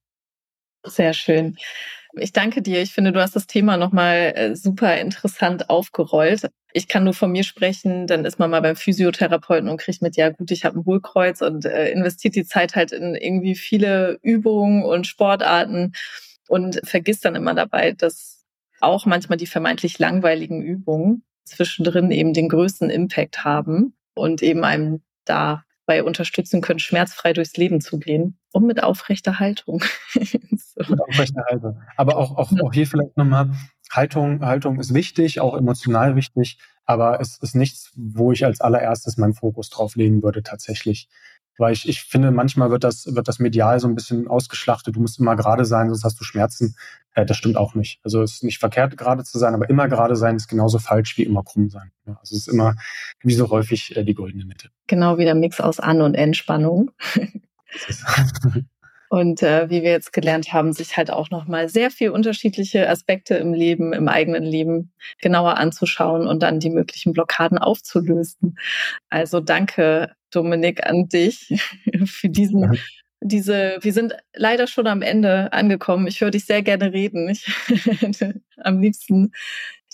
Sehr 0.84 1.14
schön. 1.14 1.58
Ich 2.14 2.32
danke 2.32 2.62
dir. 2.62 2.82
Ich 2.82 2.94
finde, 2.94 3.12
du 3.12 3.22
hast 3.22 3.36
das 3.36 3.48
Thema 3.48 3.78
nochmal 3.78 4.34
äh, 4.36 4.56
super 4.56 4.98
interessant 4.98 5.70
aufgerollt. 5.70 6.50
Ich 6.76 6.90
kann 6.90 7.06
nur 7.06 7.14
von 7.14 7.32
mir 7.32 7.44
sprechen, 7.44 8.06
dann 8.06 8.26
ist 8.26 8.38
man 8.38 8.52
mal 8.52 8.62
beim 8.62 8.76
Physiotherapeuten 8.76 9.70
und 9.70 9.78
kriegt 9.78 10.02
mit, 10.02 10.18
ja 10.18 10.30
gut, 10.30 10.52
ich 10.52 10.66
habe 10.66 10.78
ein 10.78 10.86
Hohlkreuz 10.86 11.42
und 11.42 11.64
äh, 11.64 11.90
investiert 11.90 12.36
die 12.36 12.44
Zeit 12.44 12.76
halt 12.76 12.92
in 12.92 13.16
irgendwie 13.16 13.56
viele 13.56 14.20
Übungen 14.22 14.84
und 14.84 15.08
Sportarten 15.08 15.94
und 16.50 16.82
vergisst 16.84 17.24
dann 17.24 17.36
immer 17.36 17.54
dabei, 17.54 17.94
dass 17.94 18.44
auch 18.82 19.06
manchmal 19.06 19.38
die 19.38 19.48
vermeintlich 19.48 20.00
langweiligen 20.00 20.62
Übungen 20.62 21.24
zwischendrin 21.46 22.12
eben 22.12 22.34
den 22.34 22.50
größten 22.50 22.90
Impact 22.90 23.46
haben 23.46 23.96
und 24.14 24.44
eben 24.44 24.66
einem 24.66 25.02
dabei 25.24 26.04
unterstützen 26.04 26.60
können, 26.60 26.80
schmerzfrei 26.80 27.32
durchs 27.32 27.56
Leben 27.56 27.80
zu 27.80 28.00
gehen 28.00 28.38
und 28.52 28.66
mit 28.66 28.84
aufrechter 28.84 29.40
Haltung. 29.40 29.82
so. 30.14 30.84
Mit 30.90 31.02
aufrechter 31.02 31.46
Haltung. 31.50 31.82
Aber 31.96 32.18
auch, 32.18 32.38
auch, 32.38 32.52
auch 32.62 32.74
hier 32.74 32.86
vielleicht 32.86 33.16
nochmal, 33.16 33.52
Haltung, 33.92 34.42
Haltung 34.46 34.80
ist 34.80 34.94
wichtig, 34.94 35.40
auch 35.40 35.56
emotional 35.56 36.16
wichtig, 36.16 36.60
aber 36.86 37.20
es 37.20 37.38
ist 37.38 37.56
nichts, 37.56 37.92
wo 37.96 38.32
ich 38.32 38.46
als 38.46 38.62
allererstes 38.62 39.18
meinen 39.18 39.34
Fokus 39.34 39.70
drauf 39.70 39.96
legen 39.96 40.24
würde 40.24 40.44
tatsächlich. 40.44 41.10
Weil 41.58 41.72
ich, 41.72 41.88
ich 41.88 42.02
finde, 42.02 42.32
manchmal 42.32 42.70
wird 42.70 42.84
das, 42.84 43.16
wird 43.16 43.30
das 43.30 43.40
medial 43.40 43.80
so 43.80 43.88
ein 43.88 43.96
bisschen 43.96 44.28
ausgeschlachtet. 44.28 44.98
Du 44.98 45.00
musst 45.00 45.20
immer 45.20 45.38
gerade 45.38 45.64
sein, 45.64 45.88
sonst 45.88 46.04
hast 46.04 46.20
du 46.20 46.26
Schmerzen. 46.26 46.76
Äh, 47.14 47.26
das 47.26 47.38
stimmt 47.38 47.56
auch 47.56 47.76
nicht. 47.76 48.02
Also 48.04 48.22
es 48.22 48.34
ist 48.34 48.44
nicht 48.44 48.60
verkehrt, 48.60 48.98
gerade 48.98 49.24
zu 49.24 49.40
sein, 49.40 49.54
aber 49.54 49.70
immer 49.70 49.88
gerade 49.88 50.18
sein 50.18 50.36
ist 50.36 50.50
genauso 50.50 50.80
falsch 50.80 51.18
wie 51.18 51.24
immer 51.24 51.44
krumm 51.44 51.70
sein. 51.70 51.92
Ja, 52.06 52.18
also 52.20 52.36
es 52.36 52.42
ist 52.42 52.48
immer, 52.50 52.76
wie 53.22 53.34
so 53.34 53.50
häufig, 53.50 53.96
äh, 53.96 54.04
die 54.04 54.14
goldene 54.14 54.44
Mitte. 54.46 54.70
Genau 54.88 55.18
wie 55.18 55.24
der 55.24 55.36
Mix 55.36 55.62
aus 55.62 55.80
An- 55.80 56.02
und 56.02 56.16
Entspannung. 56.16 56.92
Und 59.10 59.44
äh, 59.44 59.70
wie 59.70 59.84
wir 59.84 59.92
jetzt 59.92 60.14
gelernt 60.14 60.52
haben, 60.52 60.74
sich 60.74 60.98
halt 60.98 61.12
auch 61.12 61.30
nochmal 61.30 61.70
sehr 61.70 61.92
viel 61.92 62.10
unterschiedliche 62.10 62.90
Aspekte 62.90 63.36
im 63.36 63.54
Leben, 63.54 63.94
im 63.94 64.08
eigenen 64.08 64.44
Leben 64.44 64.92
genauer 65.22 65.58
anzuschauen 65.58 66.28
und 66.28 66.42
dann 66.42 66.60
die 66.60 66.70
möglichen 66.70 67.14
Blockaden 67.14 67.58
aufzulösen. 67.58 68.58
Also 69.10 69.40
danke, 69.40 70.12
Dominik, 70.32 70.86
an 70.86 71.08
dich 71.08 71.54
für 72.06 72.30
diesen 72.30 72.64
ja. 72.64 72.72
Diese, 73.22 73.78
wir 73.82 73.94
sind 73.94 74.14
leider 74.36 74.68
schon 74.68 74.86
am 74.86 75.02
Ende 75.02 75.52
angekommen. 75.52 76.06
Ich 76.06 76.22
höre 76.22 76.30
dich 76.30 76.46
sehr 76.46 76.62
gerne 76.62 76.94
reden. 76.94 77.28
Ich 77.30 77.48
hätte 78.00 78.42
am 78.58 78.80
liebsten 78.80 79.32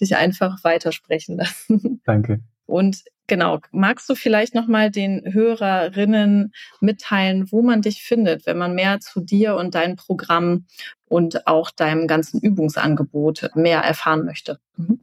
dich 0.01 0.17
einfach 0.17 0.61
weitersprechen 0.63 1.37
lassen. 1.37 2.01
Danke. 2.03 2.41
Und 2.65 3.03
genau, 3.31 3.59
magst 3.71 4.09
du 4.09 4.15
vielleicht 4.15 4.55
nochmal 4.55 4.91
den 4.91 5.23
Hörerinnen 5.23 6.51
mitteilen, 6.81 7.49
wo 7.49 7.61
man 7.61 7.81
dich 7.81 8.03
findet, 8.03 8.45
wenn 8.45 8.57
man 8.57 8.75
mehr 8.75 8.99
zu 8.99 9.21
dir 9.21 9.55
und 9.55 9.73
deinem 9.73 9.95
Programm 9.95 10.65
und 11.07 11.47
auch 11.47 11.71
deinem 11.71 12.07
ganzen 12.07 12.41
Übungsangebot 12.41 13.51
mehr 13.55 13.79
erfahren 13.79 14.25
möchte? 14.25 14.59
Mhm. 14.75 14.99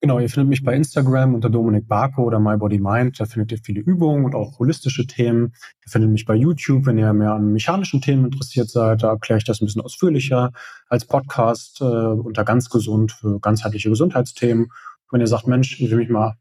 Genau, 0.00 0.18
ihr 0.18 0.30
findet 0.30 0.48
mich 0.48 0.64
bei 0.64 0.74
Instagram 0.74 1.34
unter 1.34 1.50
Dominik 1.50 1.86
Barco 1.86 2.22
oder 2.22 2.40
My 2.40 2.56
Body 2.56 2.78
Mind. 2.78 3.20
Da 3.20 3.26
findet 3.26 3.52
ihr 3.52 3.58
viele 3.62 3.80
Übungen 3.80 4.24
und 4.24 4.34
auch 4.34 4.58
holistische 4.58 5.06
Themen. 5.06 5.52
Ihr 5.84 5.90
findet 5.90 6.10
mich 6.10 6.24
bei 6.24 6.34
YouTube, 6.34 6.86
wenn 6.86 6.96
ihr 6.96 7.12
mehr 7.12 7.32
an 7.32 7.52
mechanischen 7.52 8.00
Themen 8.00 8.24
interessiert 8.24 8.70
seid. 8.70 9.02
Da 9.02 9.10
erkläre 9.10 9.36
ich 9.36 9.44
das 9.44 9.60
ein 9.60 9.66
bisschen 9.66 9.82
ausführlicher 9.82 10.52
als 10.88 11.04
Podcast 11.04 11.82
äh, 11.82 11.84
unter 11.84 12.44
ganz 12.44 12.70
gesund 12.70 13.12
für 13.12 13.38
ganzheitliche 13.38 13.90
Gesundheitsthemen. 13.90 14.68
Wenn 15.10 15.20
ihr 15.20 15.26
sagt, 15.26 15.46
Mensch, 15.46 15.78
ich 15.78 15.90
will 15.90 15.98
mich 15.98 16.08
mal 16.08 16.36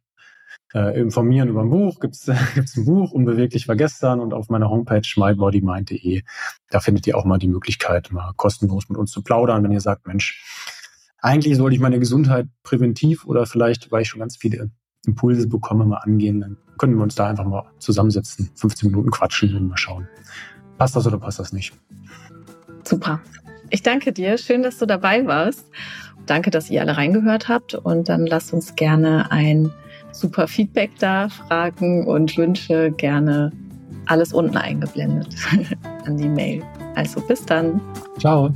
äh, 0.76 1.00
informieren 1.00 1.48
über 1.48 1.62
ein 1.62 1.70
Buch, 1.70 2.02
gibt 2.02 2.16
es 2.16 2.28
ein 2.78 2.86
Buch, 2.86 3.12
Unbeweglich 3.12 3.68
war 3.68 3.78
gestern 3.78 4.20
und 4.20 4.34
auf 4.34 4.50
meiner 4.50 4.70
Homepage 4.70 5.08
mybodymind.de, 5.16 6.22
da 6.70 6.80
findet 6.82 7.08
ihr 7.08 7.18
auch 7.18 7.24
mal 7.24 7.40
die 7.40 7.48
Möglichkeit, 7.48 8.12
mal 8.12 8.34
kostenlos 8.36 8.90
mit 8.90 8.98
uns 8.98 9.12
zu 9.12 9.24
plaudern, 9.24 9.64
wenn 9.64 9.72
ihr 9.72 9.80
sagt, 9.80 10.06
Mensch, 10.06 10.44
eigentlich 11.20 11.56
sollte 11.56 11.76
ich 11.76 11.82
meine 11.82 11.98
Gesundheit 11.98 12.48
präventiv 12.62 13.26
oder 13.26 13.46
vielleicht, 13.46 13.92
weil 13.92 14.02
ich 14.02 14.10
schon 14.10 14.20
ganz 14.20 14.36
viele 14.36 14.70
Impulse 15.08 15.48
bekomme, 15.48 15.86
mal 15.86 15.98
angehen, 15.98 16.42
dann 16.42 16.58
können 16.78 16.96
wir 16.96 17.04
uns 17.04 17.16
da 17.16 17.30
einfach 17.30 17.46
mal 17.46 17.64
zusammensetzen, 17.80 18.50
15 18.56 18.90
Minuten 18.90 19.12
quatschen 19.12 19.56
und 19.56 19.70
mal 19.70 19.78
schauen. 19.78 20.10
Passt 20.78 20.96
das 20.96 21.08
oder 21.08 21.18
passt 21.18 21.40
das 21.40 21.54
nicht? 21.54 21.74
Super. 22.84 23.22
Ich 23.70 23.82
danke 23.82 24.12
dir. 24.12 24.38
Schön, 24.38 24.62
dass 24.62 24.78
du 24.78 24.86
dabei 24.86 25.26
warst. 25.26 25.66
Danke, 26.26 26.52
dass 26.52 26.70
ihr 26.70 26.82
alle 26.82 26.98
reingehört 26.98 27.48
habt. 27.48 27.76
Und 27.76 28.10
dann 28.10 28.26
lasst 28.26 28.54
uns 28.54 28.76
gerne 28.76 29.32
ein 29.32 29.72
super 30.16 30.48
Feedback 30.48 30.92
da, 31.00 31.30
Fragen 31.30 32.08
und 32.08 32.38
Wünsche 32.38 32.92
gerne 32.92 33.52
alles 34.08 34.34
unten 34.34 34.58
eingeblendet 34.58 35.36
an 36.06 36.18
die 36.18 36.30
Mail. 36.30 36.64
Also 36.96 37.22
bis 37.22 37.46
dann. 37.46 37.82
Ciao. 38.20 38.52